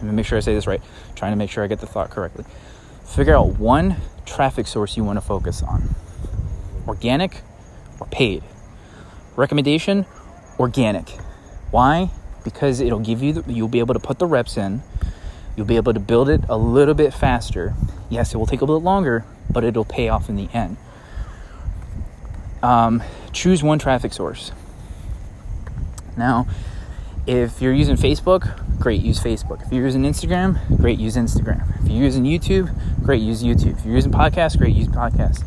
make 0.02 0.24
sure 0.24 0.38
I 0.38 0.40
say 0.40 0.54
this 0.54 0.66
right. 0.66 0.80
I'm 0.80 1.14
trying 1.14 1.32
to 1.32 1.36
make 1.36 1.50
sure 1.50 1.62
I 1.62 1.66
get 1.66 1.80
the 1.80 1.86
thought 1.86 2.10
correctly. 2.10 2.44
Figure 3.14 3.36
out 3.36 3.58
one 3.58 3.96
traffic 4.24 4.66
source 4.66 4.96
you 4.96 5.04
want 5.04 5.16
to 5.16 5.20
focus 5.20 5.62
on. 5.62 5.94
Organic 6.86 7.42
or 8.00 8.06
paid. 8.06 8.42
Recommendation: 9.36 10.06
organic. 10.58 11.10
Why? 11.70 12.10
Because 12.44 12.80
it'll 12.80 13.00
give 13.00 13.22
you. 13.22 13.32
The, 13.34 13.52
you'll 13.52 13.68
be 13.68 13.80
able 13.80 13.94
to 13.94 14.00
put 14.00 14.18
the 14.18 14.26
reps 14.26 14.56
in 14.56 14.82
You'll 15.58 15.66
be 15.66 15.74
able 15.74 15.92
to 15.92 15.98
build 15.98 16.28
it 16.28 16.42
a 16.48 16.56
little 16.56 16.94
bit 16.94 17.12
faster. 17.12 17.74
Yes, 18.08 18.32
it 18.32 18.36
will 18.36 18.46
take 18.46 18.60
a 18.60 18.64
little 18.64 18.78
bit 18.78 18.84
longer, 18.84 19.24
but 19.50 19.64
it'll 19.64 19.84
pay 19.84 20.08
off 20.08 20.28
in 20.28 20.36
the 20.36 20.48
end. 20.54 20.76
Um, 22.62 23.02
choose 23.32 23.60
one 23.60 23.80
traffic 23.80 24.12
source. 24.12 24.52
Now, 26.16 26.46
if 27.28 27.60
you're 27.60 27.74
using 27.74 27.96
Facebook, 27.96 28.58
great, 28.80 29.02
use 29.02 29.20
Facebook. 29.20 29.64
If 29.64 29.70
you're 29.70 29.84
using 29.84 30.02
Instagram, 30.02 30.78
great, 30.78 30.98
use 30.98 31.14
Instagram. 31.14 31.62
If 31.84 31.90
you're 31.90 32.04
using 32.04 32.24
YouTube, 32.24 32.74
great, 33.04 33.20
use 33.20 33.42
YouTube. 33.42 33.78
If 33.78 33.84
you're 33.84 33.96
using 33.96 34.10
podcasts, 34.10 34.56
great, 34.56 34.74
use 34.74 34.88
podcasts. 34.88 35.44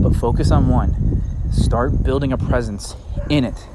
But 0.00 0.14
focus 0.14 0.52
on 0.52 0.68
one. 0.68 1.24
Start 1.50 2.04
building 2.04 2.32
a 2.32 2.38
presence 2.38 2.94
in 3.28 3.44
it. 3.44 3.66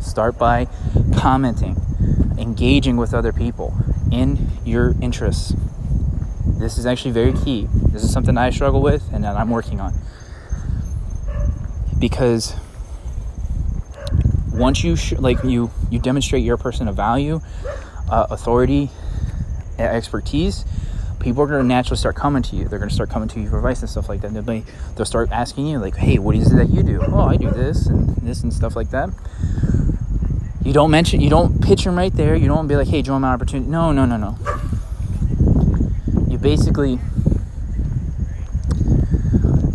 Start 0.00 0.38
by 0.38 0.68
commenting, 1.14 1.76
engaging 2.38 2.96
with 2.96 3.12
other 3.12 3.32
people 3.32 3.76
in 4.10 4.48
your 4.64 4.94
interests. 5.02 5.52
This 6.46 6.78
is 6.78 6.86
actually 6.86 7.10
very 7.10 7.34
key. 7.34 7.68
This 7.70 8.02
is 8.02 8.10
something 8.10 8.38
I 8.38 8.48
struggle 8.48 8.80
with 8.80 9.12
and 9.12 9.22
that 9.22 9.36
I'm 9.36 9.50
working 9.50 9.80
on. 9.80 9.92
Because 11.98 12.54
once 14.58 14.84
you 14.84 14.96
sh- 14.96 15.12
like 15.12 15.42
you 15.44 15.70
you 15.90 15.98
demonstrate 15.98 16.42
your 16.42 16.56
person 16.56 16.88
of 16.88 16.96
value, 16.96 17.40
uh, 18.10 18.26
authority, 18.30 18.90
expertise, 19.78 20.64
people 21.20 21.42
are 21.42 21.46
going 21.46 21.62
to 21.62 21.66
naturally 21.66 21.96
start 21.96 22.16
coming 22.16 22.42
to 22.42 22.56
you. 22.56 22.68
They're 22.68 22.78
going 22.78 22.88
to 22.88 22.94
start 22.94 23.10
coming 23.10 23.28
to 23.30 23.40
you 23.40 23.48
for 23.48 23.56
advice 23.56 23.80
and 23.80 23.88
stuff 23.88 24.08
like 24.08 24.20
that. 24.22 24.34
They'll, 24.34 24.62
they'll 24.96 25.06
start 25.06 25.30
asking 25.30 25.66
you 25.66 25.78
like, 25.78 25.96
"Hey, 25.96 26.18
what 26.18 26.36
is 26.36 26.52
it 26.52 26.56
that 26.56 26.70
you 26.70 26.82
do?" 26.82 27.00
"Oh, 27.06 27.20
I 27.20 27.36
do 27.36 27.50
this 27.50 27.86
and 27.86 28.16
this 28.16 28.42
and 28.42 28.52
stuff 28.52 28.76
like 28.76 28.90
that." 28.90 29.10
You 30.68 30.74
don't 30.74 30.90
mention, 30.90 31.22
you 31.22 31.30
don't 31.30 31.62
pitch 31.62 31.84
them 31.84 31.96
right 31.96 32.12
there. 32.12 32.36
You 32.36 32.46
don't 32.46 32.66
be 32.66 32.76
like, 32.76 32.88
hey, 32.88 33.00
join 33.00 33.22
my 33.22 33.32
opportunity. 33.32 33.70
No, 33.70 33.90
no, 33.90 34.04
no, 34.04 34.18
no. 34.18 34.36
You 36.28 36.36
basically 36.36 36.98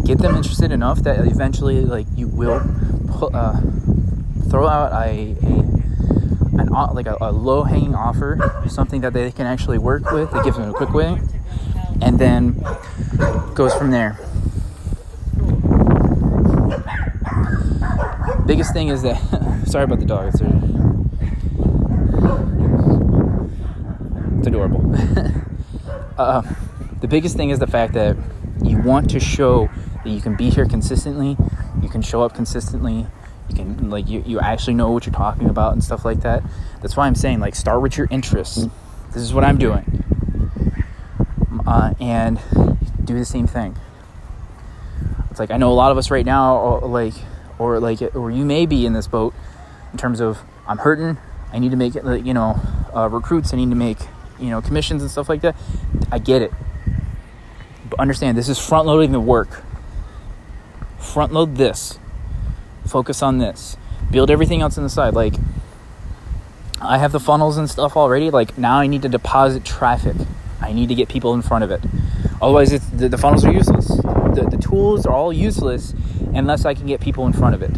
get 0.06 0.20
them 0.20 0.36
interested 0.36 0.72
enough 0.72 1.00
that 1.00 1.26
eventually, 1.26 1.82
like, 1.82 2.06
you 2.16 2.28
will 2.28 2.62
put, 3.08 3.34
uh, 3.34 3.60
throw 4.50 4.68
out 4.68 4.92
a, 4.92 5.36
a 5.42 5.64
an 6.60 6.70
like 6.94 7.08
a, 7.08 7.18
a 7.20 7.32
low 7.32 7.64
hanging 7.64 7.96
offer, 7.96 8.64
something 8.68 9.02
that 9.02 9.14
they 9.14 9.32
can 9.32 9.46
actually 9.46 9.78
work 9.78 10.12
with. 10.12 10.32
That 10.32 10.44
gives 10.44 10.58
them 10.58 10.70
a 10.70 10.74
quick 10.74 10.92
win, 10.92 11.28
and 12.02 12.20
then 12.20 12.64
goes 13.56 13.74
from 13.74 13.92
there. 13.92 14.18
Biggest 18.46 18.74
thing 18.74 18.90
is 18.90 19.02
that 19.04 19.18
sorry 19.68 19.86
about 19.86 20.00
the 20.00 20.06
dog. 20.06 20.28
It's, 20.28 20.42
it's 24.38 24.48
adorable. 24.48 24.96
uh, 26.18 26.42
the 27.02 27.08
biggest 27.08 27.36
thing 27.36 27.50
is 27.50 27.60
the 27.60 27.68
fact 27.68 27.94
that 27.94 28.18
you 28.64 28.78
want 28.82 29.10
to 29.12 29.20
show 29.20 29.70
that 30.04 30.10
you 30.10 30.22
can 30.22 30.36
be 30.36 30.50
here 30.50 30.66
consistently, 30.66 31.38
you 31.82 31.90
can 31.90 32.02
show 32.02 32.22
up 32.22 32.34
consistently, 32.34 33.08
can 33.64 33.90
like 33.90 34.10
you, 34.10 34.24
you 34.26 34.40
actually 34.40 34.74
know 34.76 34.92
what 34.92 35.06
you're 35.06 35.14
talking 35.14 35.50
about 35.50 35.74
and 35.74 35.84
stuff 35.84 36.06
like 36.06 36.22
that. 36.22 36.44
That's 36.82 36.96
why 36.96 37.08
I'm 37.08 37.16
saying 37.16 37.40
like 37.40 37.56
start 37.56 37.82
with 37.82 37.98
your 37.98 38.08
interests. 38.10 38.68
This 39.08 39.22
is 39.22 39.34
what 39.34 39.44
I'm 39.44 39.58
doing, 39.58 40.04
uh, 41.68 41.94
and 42.00 42.40
do 43.04 43.18
the 43.18 43.26
same 43.26 43.48
thing. 43.48 43.78
It's 45.30 45.40
like 45.40 45.52
I 45.52 45.58
know 45.58 45.72
a 45.72 45.74
lot 45.74 45.92
of 45.92 45.98
us 45.98 46.12
right 46.12 46.26
now, 46.26 46.58
or 46.58 46.88
like, 46.88 47.14
or 47.58 47.80
like, 47.80 48.02
or 48.16 48.32
you 48.32 48.46
may 48.46 48.66
be 48.66 48.86
in 48.86 48.94
this 48.94 49.08
boat 49.08 49.34
in 49.92 49.98
terms 49.98 50.20
of 50.20 50.40
I'm 50.68 50.78
hurting. 50.78 51.18
I 51.52 51.60
need 51.60 51.72
to 51.72 51.78
make 51.78 51.96
you 51.96 52.34
know, 52.34 52.60
uh, 52.96 53.10
recruits. 53.10 53.54
I 53.54 53.58
need 53.58 53.70
to 53.70 53.76
make, 53.76 53.98
you 54.40 54.50
know, 54.50 54.62
commissions 54.62 55.02
and 55.02 55.12
stuff 55.12 55.30
like 55.30 55.42
that. 55.42 55.56
I 56.12 56.20
get 56.20 56.42
it, 56.42 56.52
but 57.90 58.00
understand 58.00 58.38
this 58.38 58.50
is 58.50 58.58
front 58.60 58.88
loading 58.88 59.12
the 59.12 59.20
work. 59.20 59.64
Front 60.98 61.34
load 61.34 61.56
this. 61.56 62.00
Focus 62.94 63.24
on 63.24 63.40
this. 63.40 63.76
Build 64.12 64.30
everything 64.30 64.62
else 64.62 64.78
on 64.78 64.84
the 64.84 64.90
side. 64.90 65.16
Like 65.16 65.34
I 66.80 67.00
have 67.00 67.12
the 67.12 67.20
funnels 67.20 67.58
and 67.58 67.68
stuff 67.68 67.98
already. 67.98 68.30
Like 68.30 68.56
now, 68.56 68.78
I 68.78 68.86
need 68.86 69.02
to 69.02 69.10
deposit 69.10 69.66
traffic. 69.66 70.16
I 70.62 70.74
need 70.74 70.90
to 70.90 70.96
get 70.96 71.10
people 71.10 71.34
in 71.34 71.42
front 71.42 71.64
of 71.64 71.72
it. 71.72 71.82
Otherwise, 72.40 72.70
the, 72.92 73.10
the, 73.10 73.18
funnels 73.18 73.44
are 73.46 73.52
useless. 73.52 73.88
The, 73.88 74.48
the 74.48 74.58
tools 74.58 75.08
are 75.08 75.12
all 75.12 75.34
useless 75.34 75.96
unless 76.36 76.66
I 76.66 76.76
can 76.76 76.86
get 76.86 77.02
people 77.02 77.26
in 77.26 77.34
front 77.34 77.56
of 77.56 77.64
it. 77.64 77.72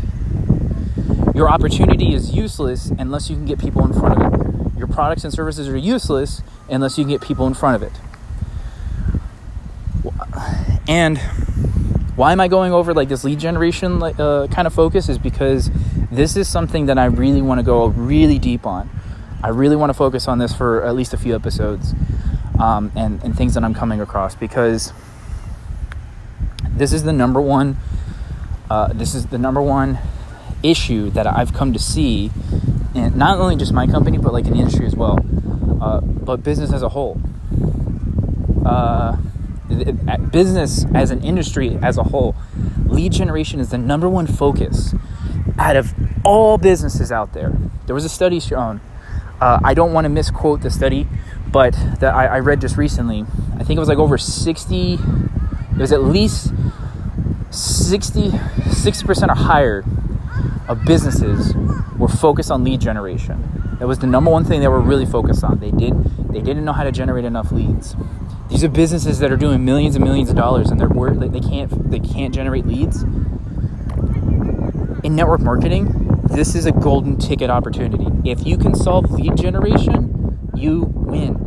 Your 1.34 1.50
opportunity 1.50 2.14
is 2.14 2.36
useless 2.36 2.88
unless 3.00 3.30
you 3.30 3.38
can 3.38 3.46
get 3.46 3.58
people 3.58 3.86
in 3.86 3.94
front 3.94 4.22
of 4.22 4.34
it. 4.34 4.78
Your 4.78 4.88
products 4.88 5.24
and 5.24 5.32
services 5.32 5.70
are 5.70 5.78
useless 5.78 6.42
unless 6.70 6.98
you 6.98 7.06
can 7.06 7.12
get 7.12 7.22
people 7.22 7.48
in 7.48 7.54
front 7.54 7.82
of 7.82 7.84
it. 7.84 7.94
And 10.90 11.22
why 12.16 12.32
am 12.32 12.40
I 12.40 12.48
going 12.48 12.72
over 12.72 12.94
like 12.94 13.10
this 13.10 13.24
lead 13.24 13.40
generation 13.40 14.02
uh, 14.02 14.48
kind 14.50 14.68
of 14.68 14.74
focus? 14.74 15.10
Is 15.10 15.18
because 15.18 15.70
this 16.12 16.38
is 16.38 16.48
something 16.48 16.86
that 16.86 16.98
I 16.98 17.06
really 17.06 17.42
want 17.42 17.60
to 17.60 17.64
go 17.64 17.88
really 17.88 18.40
deep 18.40 18.66
on. 18.66 18.90
I 19.44 19.50
really 19.50 19.76
want 19.76 19.90
to 19.90 19.94
focus 19.94 20.28
on 20.28 20.40
this 20.40 20.56
for 20.56 20.84
at 20.84 20.96
least 20.96 21.14
a 21.14 21.18
few 21.18 21.36
episodes 21.36 21.94
um, 22.60 22.92
and, 22.96 23.22
and 23.24 23.36
things 23.36 23.54
that 23.56 23.64
I'm 23.64 23.74
coming 23.74 24.02
across 24.02 24.34
because 24.34 24.94
this 26.70 26.94
is 26.94 27.04
the 27.04 27.14
number 27.14 27.42
one. 27.42 27.78
Uh, 28.70 28.88
this 28.94 29.14
is 29.14 29.28
the 29.28 29.38
number 29.38 29.62
one 29.62 30.00
issue 30.64 31.10
that 31.12 31.28
I've 31.28 31.54
come 31.54 31.74
to 31.74 31.80
see, 31.80 32.32
and 32.96 33.16
not 33.16 33.40
only 33.40 33.56
just 33.56 33.74
my 33.74 33.86
company, 33.88 34.18
but 34.18 34.34
like 34.34 34.46
in 34.46 34.54
the 34.54 34.60
industry 34.60 34.86
as 34.86 34.96
well, 34.96 35.20
uh, 35.82 36.02
but 36.02 36.44
business 36.44 36.74
as 36.74 36.82
a 36.82 36.90
whole. 36.90 37.20
Uh, 38.66 39.18
business 40.32 40.86
as 40.94 41.12
an 41.12 41.24
industry 41.24 41.78
as 41.82 41.98
a 41.98 42.04
whole, 42.04 42.36
lead 42.86 43.12
generation 43.12 43.60
is 43.60 43.70
the 43.70 43.78
number 43.78 44.10
one 44.10 44.28
focus 44.28 44.94
out 45.58 45.76
of 45.76 45.94
all 46.24 46.58
businesses 46.58 47.12
out 47.12 47.34
there. 47.34 47.54
There 47.86 47.96
was 47.96 48.06
a 48.06 48.10
study 48.10 48.40
shown. 48.40 48.82
Uh, 49.40 49.60
I 49.64 49.74
don't 49.74 49.94
want 49.94 50.06
to 50.06 50.10
misquote 50.10 50.62
the 50.62 50.72
study, 50.72 51.08
but 51.52 51.74
that 52.00 52.14
I, 52.14 52.26
I 52.26 52.40
read 52.40 52.62
just 52.62 52.78
recently. 52.78 53.26
I 53.58 53.64
think 53.64 53.78
it 53.78 53.80
was 53.80 53.90
like 53.90 53.98
over 53.98 54.18
60, 54.18 54.94
it 54.94 55.00
was 55.78 55.92
at 55.92 56.04
least 56.04 56.54
60, 57.52 58.30
60% 58.30 59.30
or 59.30 59.36
higher 59.36 59.84
of 60.68 60.84
businesses 60.86 61.54
were 61.98 62.08
focused 62.08 62.52
on 62.52 62.64
lead 62.64 62.82
generation. 62.82 63.78
That 63.80 63.88
was 63.88 64.00
the 64.00 64.08
number 64.08 64.32
one 64.32 64.46
thing 64.46 64.62
they 64.62 64.68
were 64.68 64.80
really 64.80 65.06
focused 65.06 65.44
on. 65.44 65.60
They 65.60 65.72
did 65.72 65.94
they 66.36 66.42
didn't 66.42 66.66
know 66.66 66.74
how 66.74 66.84
to 66.84 66.92
generate 66.92 67.24
enough 67.24 67.52
leads. 67.52 67.96
These 68.50 68.64
are 68.64 68.70
businesses 68.70 69.20
that 69.20 69.32
are 69.32 69.38
doing 69.38 69.66
millions 69.66 69.96
and 69.96 70.06
millions 70.06 70.30
of 70.30 70.36
dollars, 70.36 70.70
and 70.70 70.80
they're 70.80 70.88
they 70.88 71.40
can't 71.40 71.92
they 71.92 72.00
can't 72.00 72.34
generate 72.34 72.66
leads. 72.66 73.02
In 75.04 75.16
network 75.16 75.42
marketing, 75.42 76.22
this 76.30 76.56
is 76.56 76.66
a 76.66 76.72
golden 76.72 77.18
ticket 77.18 77.50
opportunity. 77.50 78.08
If 78.30 78.46
you 78.46 78.58
can 78.58 78.76
solve 78.76 79.12
lead 79.12 79.36
generation, 79.36 80.40
you 80.56 80.82
win. 80.96 81.38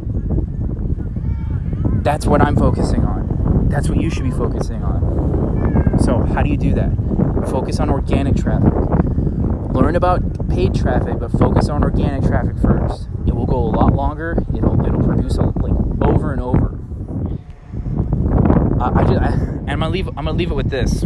That's 2.03 2.27
what 2.27 2.43
I'm 2.43 2.57
focusing 2.57 3.05
on. 3.05 3.69
That's 3.69 3.89
what 3.89 4.01
you 4.01 4.11
should 4.11 4.25
be 4.25 4.31
focusing 4.31 4.83
on. 4.83 5.99
So, 6.01 6.19
how 6.21 6.43
do 6.43 6.51
you 6.51 6.57
do 6.57 6.75
that? 6.75 6.91
Focus 7.49 7.81
on 7.81 7.91
organic 7.91 8.37
traffic. 8.37 8.73
Learn 9.73 9.95
about 9.97 10.49
paid 10.49 10.75
traffic, 10.75 11.19
but 11.21 11.31
focus 11.33 11.69
on 11.69 11.85
organic 11.85 12.25
traffic 12.25 12.59
first. 12.59 13.09
It 13.27 13.35
will 13.35 13.47
go 13.47 13.59
a 13.59 13.71
lot 13.71 13.95
longer. 13.95 14.37
It'll 14.57 14.85
it'll 14.85 15.03
produce 15.03 15.37
a, 15.37 15.43
like 15.43 15.75
over 16.03 16.33
and 16.33 16.41
over 16.41 16.78
uh, 18.81 18.93
I 18.95 19.05
just, 19.05 19.21
I, 19.21 19.27
and 19.29 19.71
I'm 19.71 19.81
gonna 19.81 19.91
leave. 19.91 20.09
I'm 20.09 20.15
gonna 20.25 20.33
leave 20.33 20.51
it 20.51 20.55
with 20.55 20.71
this. 20.71 21.05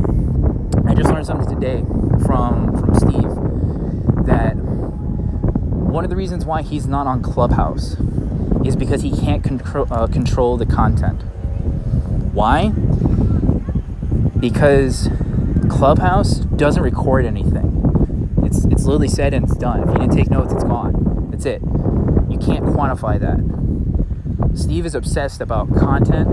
I 0.86 0.94
just 0.94 1.10
learned 1.10 1.26
something 1.26 1.48
today 1.48 1.80
from 2.24 2.76
from 2.78 2.94
Steve 2.94 4.26
that 4.26 4.54
one 4.56 6.04
of 6.04 6.10
the 6.10 6.16
reasons 6.16 6.44
why 6.44 6.62
he's 6.62 6.86
not 6.86 7.06
on 7.06 7.22
Clubhouse 7.22 7.96
is 8.64 8.76
because 8.76 9.02
he 9.02 9.10
can't 9.10 9.42
control 9.42 9.86
uh, 9.90 10.06
control 10.06 10.56
the 10.56 10.66
content. 10.66 11.22
Why? 12.32 12.70
Because 14.38 15.08
Clubhouse 15.70 16.38
doesn't 16.38 16.82
record 16.82 17.24
anything. 17.24 18.38
It's 18.44 18.64
it's 18.66 18.84
literally 18.84 19.08
said 19.08 19.34
and 19.34 19.44
it's 19.44 19.56
done. 19.56 19.82
If 19.82 19.88
you 19.88 19.94
didn't 19.94 20.16
take 20.16 20.30
notes, 20.30 20.52
it's 20.52 20.64
gone. 20.64 21.28
That's 21.30 21.46
it. 21.46 21.62
You 21.62 22.38
can't 22.38 22.64
quantify 22.66 23.18
that. 23.20 24.58
Steve 24.58 24.84
is 24.84 24.94
obsessed 24.94 25.40
about 25.40 25.74
content 25.74 26.28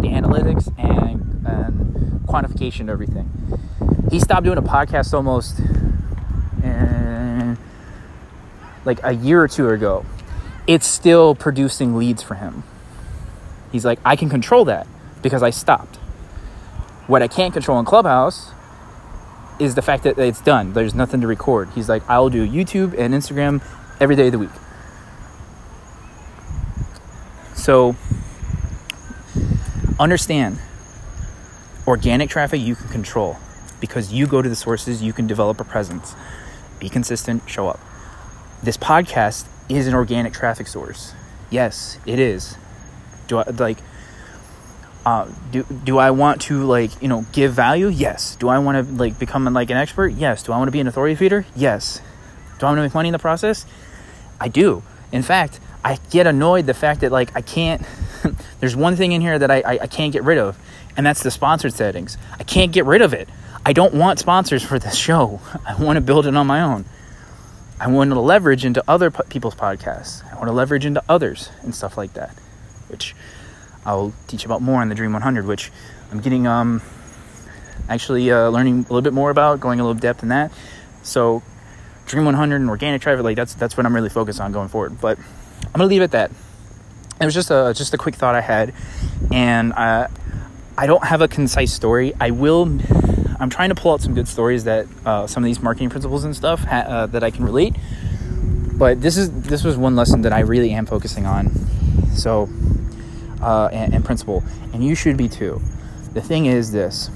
the 0.00 0.08
analytics 0.08 0.72
and, 0.78 1.46
and 1.46 2.20
quantification 2.26 2.82
of 2.82 2.90
everything. 2.90 3.30
He 4.10 4.20
stopped 4.20 4.44
doing 4.44 4.58
a 4.58 4.62
podcast 4.62 5.14
almost 5.14 5.60
uh, 6.64 7.54
like 8.84 9.00
a 9.04 9.12
year 9.14 9.42
or 9.42 9.48
two 9.48 9.68
ago. 9.68 10.04
It's 10.66 10.86
still 10.86 11.34
producing 11.34 11.96
leads 11.96 12.22
for 12.22 12.34
him. 12.34 12.64
He's 13.72 13.84
like, 13.84 13.98
I 14.04 14.16
can 14.16 14.28
control 14.28 14.64
that 14.66 14.86
because 15.22 15.42
I 15.42 15.50
stopped. 15.50 15.96
What 17.06 17.22
I 17.22 17.28
can't 17.28 17.52
control 17.52 17.78
in 17.78 17.84
Clubhouse 17.84 18.52
is 19.58 19.74
the 19.74 19.82
fact 19.82 20.04
that 20.04 20.18
it's 20.18 20.40
done. 20.40 20.72
There's 20.72 20.94
nothing 20.94 21.20
to 21.20 21.26
record. 21.26 21.68
He's 21.74 21.88
like, 21.88 22.02
I'll 22.08 22.30
do 22.30 22.48
YouTube 22.48 22.98
and 22.98 23.12
Instagram 23.12 23.62
every 24.00 24.16
day 24.16 24.26
of 24.26 24.32
the 24.32 24.38
week. 24.38 24.50
So 27.54 27.94
understand 30.00 30.58
organic 31.86 32.30
traffic 32.30 32.60
you 32.60 32.74
can 32.74 32.88
control 32.88 33.36
because 33.80 34.12
you 34.12 34.26
go 34.26 34.42
to 34.42 34.48
the 34.48 34.56
sources, 34.56 35.02
you 35.02 35.12
can 35.12 35.26
develop 35.26 35.60
a 35.60 35.64
presence. 35.64 36.14
Be 36.78 36.88
consistent, 36.88 37.48
show 37.48 37.68
up. 37.68 37.78
This 38.62 38.76
podcast 38.76 39.46
is 39.68 39.86
an 39.86 39.94
organic 39.94 40.32
traffic 40.32 40.66
source. 40.66 41.12
Yes, 41.50 41.98
it 42.06 42.18
is. 42.18 42.56
Do 43.28 43.38
I 43.38 43.50
like 43.50 43.78
uh, 45.04 45.28
do 45.50 45.64
do 45.84 45.98
I 45.98 46.10
want 46.10 46.42
to 46.42 46.64
like 46.64 47.00
you 47.02 47.08
know 47.08 47.24
give 47.32 47.52
value? 47.52 47.88
Yes. 47.88 48.36
Do 48.36 48.48
I 48.48 48.58
want 48.58 48.86
to 48.86 48.94
like 48.94 49.18
become 49.18 49.44
like 49.44 49.70
an 49.70 49.76
expert? 49.76 50.08
Yes. 50.08 50.42
Do 50.42 50.52
I 50.52 50.58
want 50.58 50.68
to 50.68 50.72
be 50.72 50.80
an 50.80 50.86
authority 50.86 51.14
feeder? 51.14 51.46
Yes. 51.54 52.00
Do 52.58 52.66
I 52.66 52.70
want 52.70 52.78
to 52.78 52.82
make 52.82 52.94
money 52.94 53.08
in 53.08 53.12
the 53.12 53.18
process? 53.18 53.66
I 54.40 54.48
do. 54.48 54.82
In 55.12 55.22
fact, 55.22 55.60
I 55.84 55.98
get 56.10 56.26
annoyed 56.26 56.66
the 56.66 56.74
fact 56.74 57.00
that 57.00 57.10
like 57.10 57.34
I 57.34 57.40
can't 57.40 57.82
there's 58.60 58.76
one 58.76 58.96
thing 58.96 59.12
in 59.12 59.20
here 59.20 59.38
that 59.38 59.50
I, 59.50 59.60
I, 59.60 59.78
I 59.82 59.86
can't 59.86 60.12
get 60.12 60.24
rid 60.24 60.38
of, 60.38 60.58
and 60.96 61.04
that's 61.04 61.22
the 61.22 61.30
sponsored 61.30 61.72
settings. 61.72 62.18
I 62.38 62.44
can't 62.44 62.72
get 62.72 62.84
rid 62.84 63.02
of 63.02 63.12
it. 63.14 63.28
I 63.64 63.72
don't 63.72 63.94
want 63.94 64.18
sponsors 64.18 64.62
for 64.62 64.78
this 64.78 64.96
show. 64.96 65.40
I 65.66 65.80
want 65.82 65.96
to 65.96 66.00
build 66.00 66.26
it 66.26 66.36
on 66.36 66.46
my 66.46 66.60
own. 66.62 66.84
I 67.78 67.88
want 67.88 68.10
to 68.10 68.20
leverage 68.20 68.64
into 68.64 68.84
other 68.86 69.10
people's 69.10 69.54
podcasts. 69.54 70.22
I 70.30 70.34
want 70.34 70.48
to 70.48 70.52
leverage 70.52 70.84
into 70.84 71.02
others 71.08 71.48
and 71.62 71.74
stuff 71.74 71.96
like 71.96 72.12
that, 72.12 72.34
which 72.88 73.14
I'll 73.86 74.12
teach 74.26 74.44
about 74.44 74.60
more 74.60 74.82
in 74.82 74.90
the 74.90 74.94
Dream 74.94 75.14
100, 75.14 75.46
which 75.46 75.72
I'm 76.10 76.20
getting 76.20 76.46
um 76.46 76.82
actually 77.88 78.30
uh, 78.30 78.48
learning 78.50 78.80
a 78.80 78.82
little 78.82 79.00
bit 79.00 79.14
more 79.14 79.30
about, 79.30 79.60
going 79.60 79.80
a 79.80 79.82
little 79.82 79.98
depth 79.98 80.22
in 80.22 80.28
that. 80.28 80.52
So 81.02 81.42
Dream 82.06 82.24
100 82.26 82.56
and 82.56 82.68
organic 82.68 83.00
traffic, 83.00 83.24
like 83.24 83.36
that's 83.36 83.54
that's 83.54 83.76
what 83.76 83.86
I'm 83.86 83.94
really 83.94 84.10
focused 84.10 84.40
on 84.40 84.52
going 84.52 84.68
forward. 84.68 85.00
But 85.00 85.18
I'm 85.18 85.72
gonna 85.72 85.86
leave 85.86 86.02
it 86.02 86.04
at 86.04 86.10
that. 86.12 86.30
It 87.20 87.26
was 87.26 87.34
just 87.34 87.50
a 87.50 87.74
just 87.76 87.92
a 87.92 87.98
quick 87.98 88.14
thought 88.14 88.34
I 88.34 88.40
had, 88.40 88.72
and 89.30 89.74
uh, 89.74 90.08
I 90.78 90.86
don't 90.86 91.04
have 91.04 91.20
a 91.20 91.28
concise 91.28 91.70
story. 91.70 92.14
I 92.18 92.30
will. 92.30 92.62
I'm 93.38 93.50
trying 93.50 93.68
to 93.68 93.74
pull 93.74 93.92
out 93.92 94.00
some 94.00 94.14
good 94.14 94.26
stories 94.26 94.64
that 94.64 94.86
uh, 95.04 95.26
some 95.26 95.42
of 95.42 95.46
these 95.46 95.60
marketing 95.60 95.90
principles 95.90 96.24
and 96.24 96.34
stuff 96.34 96.60
ha- 96.60 96.84
uh, 96.86 97.06
that 97.08 97.22
I 97.22 97.30
can 97.30 97.44
relate. 97.44 97.76
But 98.72 99.02
this 99.02 99.18
is 99.18 99.30
this 99.42 99.64
was 99.64 99.76
one 99.76 99.96
lesson 99.96 100.22
that 100.22 100.32
I 100.32 100.40
really 100.40 100.70
am 100.72 100.86
focusing 100.86 101.26
on. 101.26 101.50
So, 102.14 102.48
uh, 103.42 103.68
and, 103.70 103.92
and 103.92 104.02
principle, 104.02 104.42
and 104.72 104.82
you 104.82 104.94
should 104.94 105.18
be 105.18 105.28
too. 105.28 105.60
The 106.14 106.22
thing 106.22 106.46
is 106.46 106.72
this: 106.72 107.08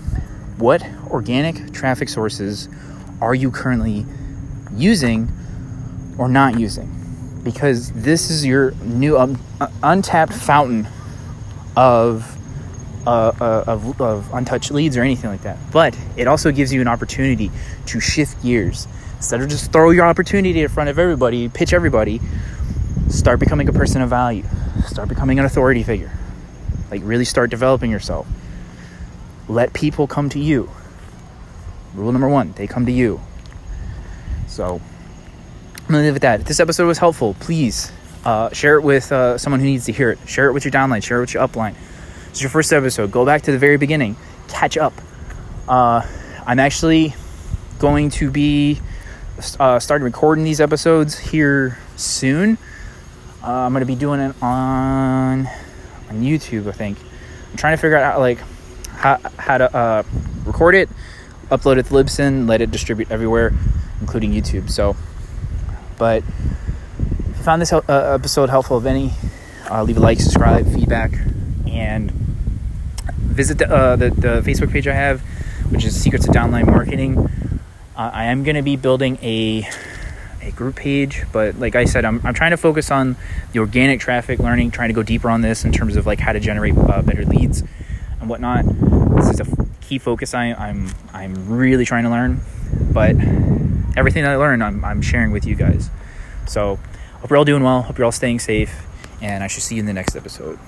what 0.58 0.84
organic 1.08 1.72
traffic 1.72 2.10
sources 2.10 2.68
are 3.22 3.34
you 3.34 3.50
currently 3.50 4.04
using 4.76 5.32
or 6.18 6.28
not 6.28 6.60
using? 6.60 7.03
Because 7.44 7.92
this 7.92 8.30
is 8.30 8.44
your 8.44 8.72
new 8.82 9.18
um, 9.18 9.38
uh, 9.60 9.68
untapped 9.82 10.32
fountain 10.32 10.88
of, 11.76 12.36
uh, 13.06 13.32
uh, 13.40 13.64
of, 13.66 14.00
of 14.00 14.32
untouched 14.32 14.70
leads 14.70 14.96
or 14.96 15.02
anything 15.02 15.30
like 15.30 15.42
that. 15.42 15.58
But 15.70 15.96
it 16.16 16.26
also 16.26 16.50
gives 16.50 16.72
you 16.72 16.80
an 16.80 16.88
opportunity 16.88 17.50
to 17.86 18.00
shift 18.00 18.42
gears. 18.42 18.88
Instead 19.16 19.42
of 19.42 19.48
just 19.48 19.72
throw 19.72 19.90
your 19.90 20.06
opportunity 20.06 20.60
in 20.60 20.68
front 20.68 20.90
of 20.90 20.98
everybody, 20.98 21.48
pitch 21.48 21.72
everybody, 21.72 22.20
start 23.08 23.40
becoming 23.40 23.68
a 23.68 23.72
person 23.72 24.02
of 24.02 24.10
value. 24.10 24.44
Start 24.86 25.08
becoming 25.08 25.38
an 25.38 25.44
authority 25.44 25.82
figure. 25.82 26.12
Like 26.90 27.02
really 27.04 27.24
start 27.24 27.50
developing 27.50 27.90
yourself. 27.90 28.26
Let 29.48 29.72
people 29.72 30.06
come 30.06 30.28
to 30.30 30.38
you. 30.38 30.70
Rule 31.94 32.12
number 32.12 32.28
one, 32.28 32.52
they 32.52 32.66
come 32.66 32.86
to 32.86 32.92
you. 32.92 33.20
So 34.46 34.80
I'm 35.86 35.92
gonna 35.92 36.04
leave 36.04 36.12
it 36.12 36.16
at 36.16 36.22
that. 36.22 36.40
If 36.40 36.46
this 36.46 36.60
episode 36.60 36.86
was 36.86 36.98
helpful, 36.98 37.34
please 37.40 37.92
uh, 38.24 38.50
share 38.52 38.76
it 38.76 38.82
with 38.82 39.12
uh, 39.12 39.36
someone 39.36 39.60
who 39.60 39.66
needs 39.66 39.84
to 39.86 39.92
hear 39.92 40.10
it. 40.10 40.18
Share 40.26 40.48
it 40.48 40.52
with 40.52 40.64
your 40.64 40.72
downline. 40.72 41.02
Share 41.02 41.18
it 41.18 41.20
with 41.20 41.34
your 41.34 41.46
upline. 41.46 41.74
Is 42.32 42.40
your 42.40 42.50
first 42.50 42.72
episode. 42.72 43.12
Go 43.12 43.26
back 43.26 43.42
to 43.42 43.52
the 43.52 43.58
very 43.58 43.76
beginning. 43.76 44.16
Catch 44.48 44.76
up. 44.76 44.94
Uh, 45.68 46.06
I'm 46.46 46.58
actually 46.58 47.14
going 47.78 48.10
to 48.10 48.30
be 48.30 48.80
uh, 49.60 49.78
starting 49.78 50.04
recording 50.04 50.44
these 50.44 50.60
episodes 50.60 51.18
here 51.18 51.78
soon. 51.96 52.56
Uh, 53.42 53.50
I'm 53.50 53.74
to 53.74 53.84
be 53.84 53.94
doing 53.94 54.20
it 54.20 54.34
on 54.42 55.46
on 56.08 56.22
YouTube. 56.22 56.66
I 56.66 56.72
think. 56.72 56.98
I'm 57.54 57.58
trying 57.58 57.76
to 57.76 57.80
figure 57.80 57.96
out 57.98 58.14
how, 58.14 58.18
like 58.18 58.38
how, 58.88 59.20
how 59.38 59.58
to 59.58 59.76
uh, 59.76 60.02
record 60.44 60.74
it, 60.74 60.88
upload 61.50 61.76
it 61.76 61.86
to 61.86 61.92
Libsyn, 61.94 62.48
let 62.48 62.60
it 62.60 62.70
distribute 62.70 63.10
everywhere, 63.10 63.52
including 64.00 64.32
YouTube. 64.32 64.70
So, 64.70 64.96
but 65.98 66.22
if 66.22 67.38
you 67.38 67.42
found 67.42 67.62
this 67.62 67.72
uh, 67.72 67.82
episode 67.88 68.50
helpful 68.50 68.76
of 68.76 68.86
any, 68.86 69.12
uh, 69.70 69.82
leave 69.82 69.96
a 69.96 70.00
like, 70.00 70.20
subscribe, 70.20 70.66
feedback, 70.66 71.12
and 71.66 72.10
visit 72.10 73.58
the, 73.58 73.70
uh, 73.70 73.96
the, 73.96 74.10
the 74.10 74.42
Facebook 74.42 74.70
page 74.70 74.86
I 74.86 74.94
have, 74.94 75.20
which 75.70 75.84
is 75.84 76.00
Secrets 76.00 76.26
of 76.28 76.34
Downline 76.34 76.66
Marketing. 76.66 77.18
Uh, 77.96 78.10
I 78.12 78.24
am 78.24 78.44
going 78.44 78.56
to 78.56 78.62
be 78.62 78.76
building 78.76 79.18
a 79.22 79.68
a 80.42 80.50
group 80.50 80.76
page, 80.76 81.24
but 81.32 81.58
like 81.58 81.74
I 81.74 81.86
said, 81.86 82.04
I'm, 82.04 82.20
I'm 82.24 82.34
trying 82.34 82.50
to 82.50 82.56
focus 82.56 82.90
on 82.90 83.16
the 83.52 83.60
organic 83.60 84.00
traffic 84.00 84.38
learning, 84.38 84.72
trying 84.72 84.88
to 84.88 84.94
go 84.94 85.02
deeper 85.02 85.30
on 85.30 85.40
this 85.40 85.64
in 85.64 85.72
terms 85.72 85.96
of 85.96 86.06
like 86.06 86.20
how 86.20 86.32
to 86.32 86.40
generate 86.40 86.76
uh, 86.76 87.02
better 87.02 87.24
leads 87.24 87.62
and 88.20 88.28
whatnot. 88.28 88.64
This 89.16 89.30
is 89.30 89.40
a 89.40 89.46
key 89.80 89.98
focus 89.98 90.34
I, 90.34 90.52
I'm 90.52 90.90
I'm 91.12 91.48
really 91.48 91.84
trying 91.84 92.04
to 92.04 92.10
learn, 92.10 92.40
but 92.92 93.16
everything 93.96 94.22
that 94.24 94.32
I 94.32 94.36
learn, 94.36 94.62
I'm, 94.62 94.84
I'm 94.84 95.02
sharing 95.02 95.30
with 95.30 95.46
you 95.46 95.54
guys. 95.54 95.90
So 96.46 96.78
hope 97.20 97.30
you're 97.30 97.36
all 97.36 97.44
doing 97.44 97.62
well. 97.62 97.82
Hope 97.82 97.98
you're 97.98 98.04
all 98.04 98.12
staying 98.12 98.38
safe, 98.38 98.86
and 99.20 99.42
I 99.42 99.46
should 99.46 99.62
see 99.62 99.76
you 99.76 99.80
in 99.80 99.86
the 99.86 99.92
next 99.92 100.16
episode. 100.16 100.58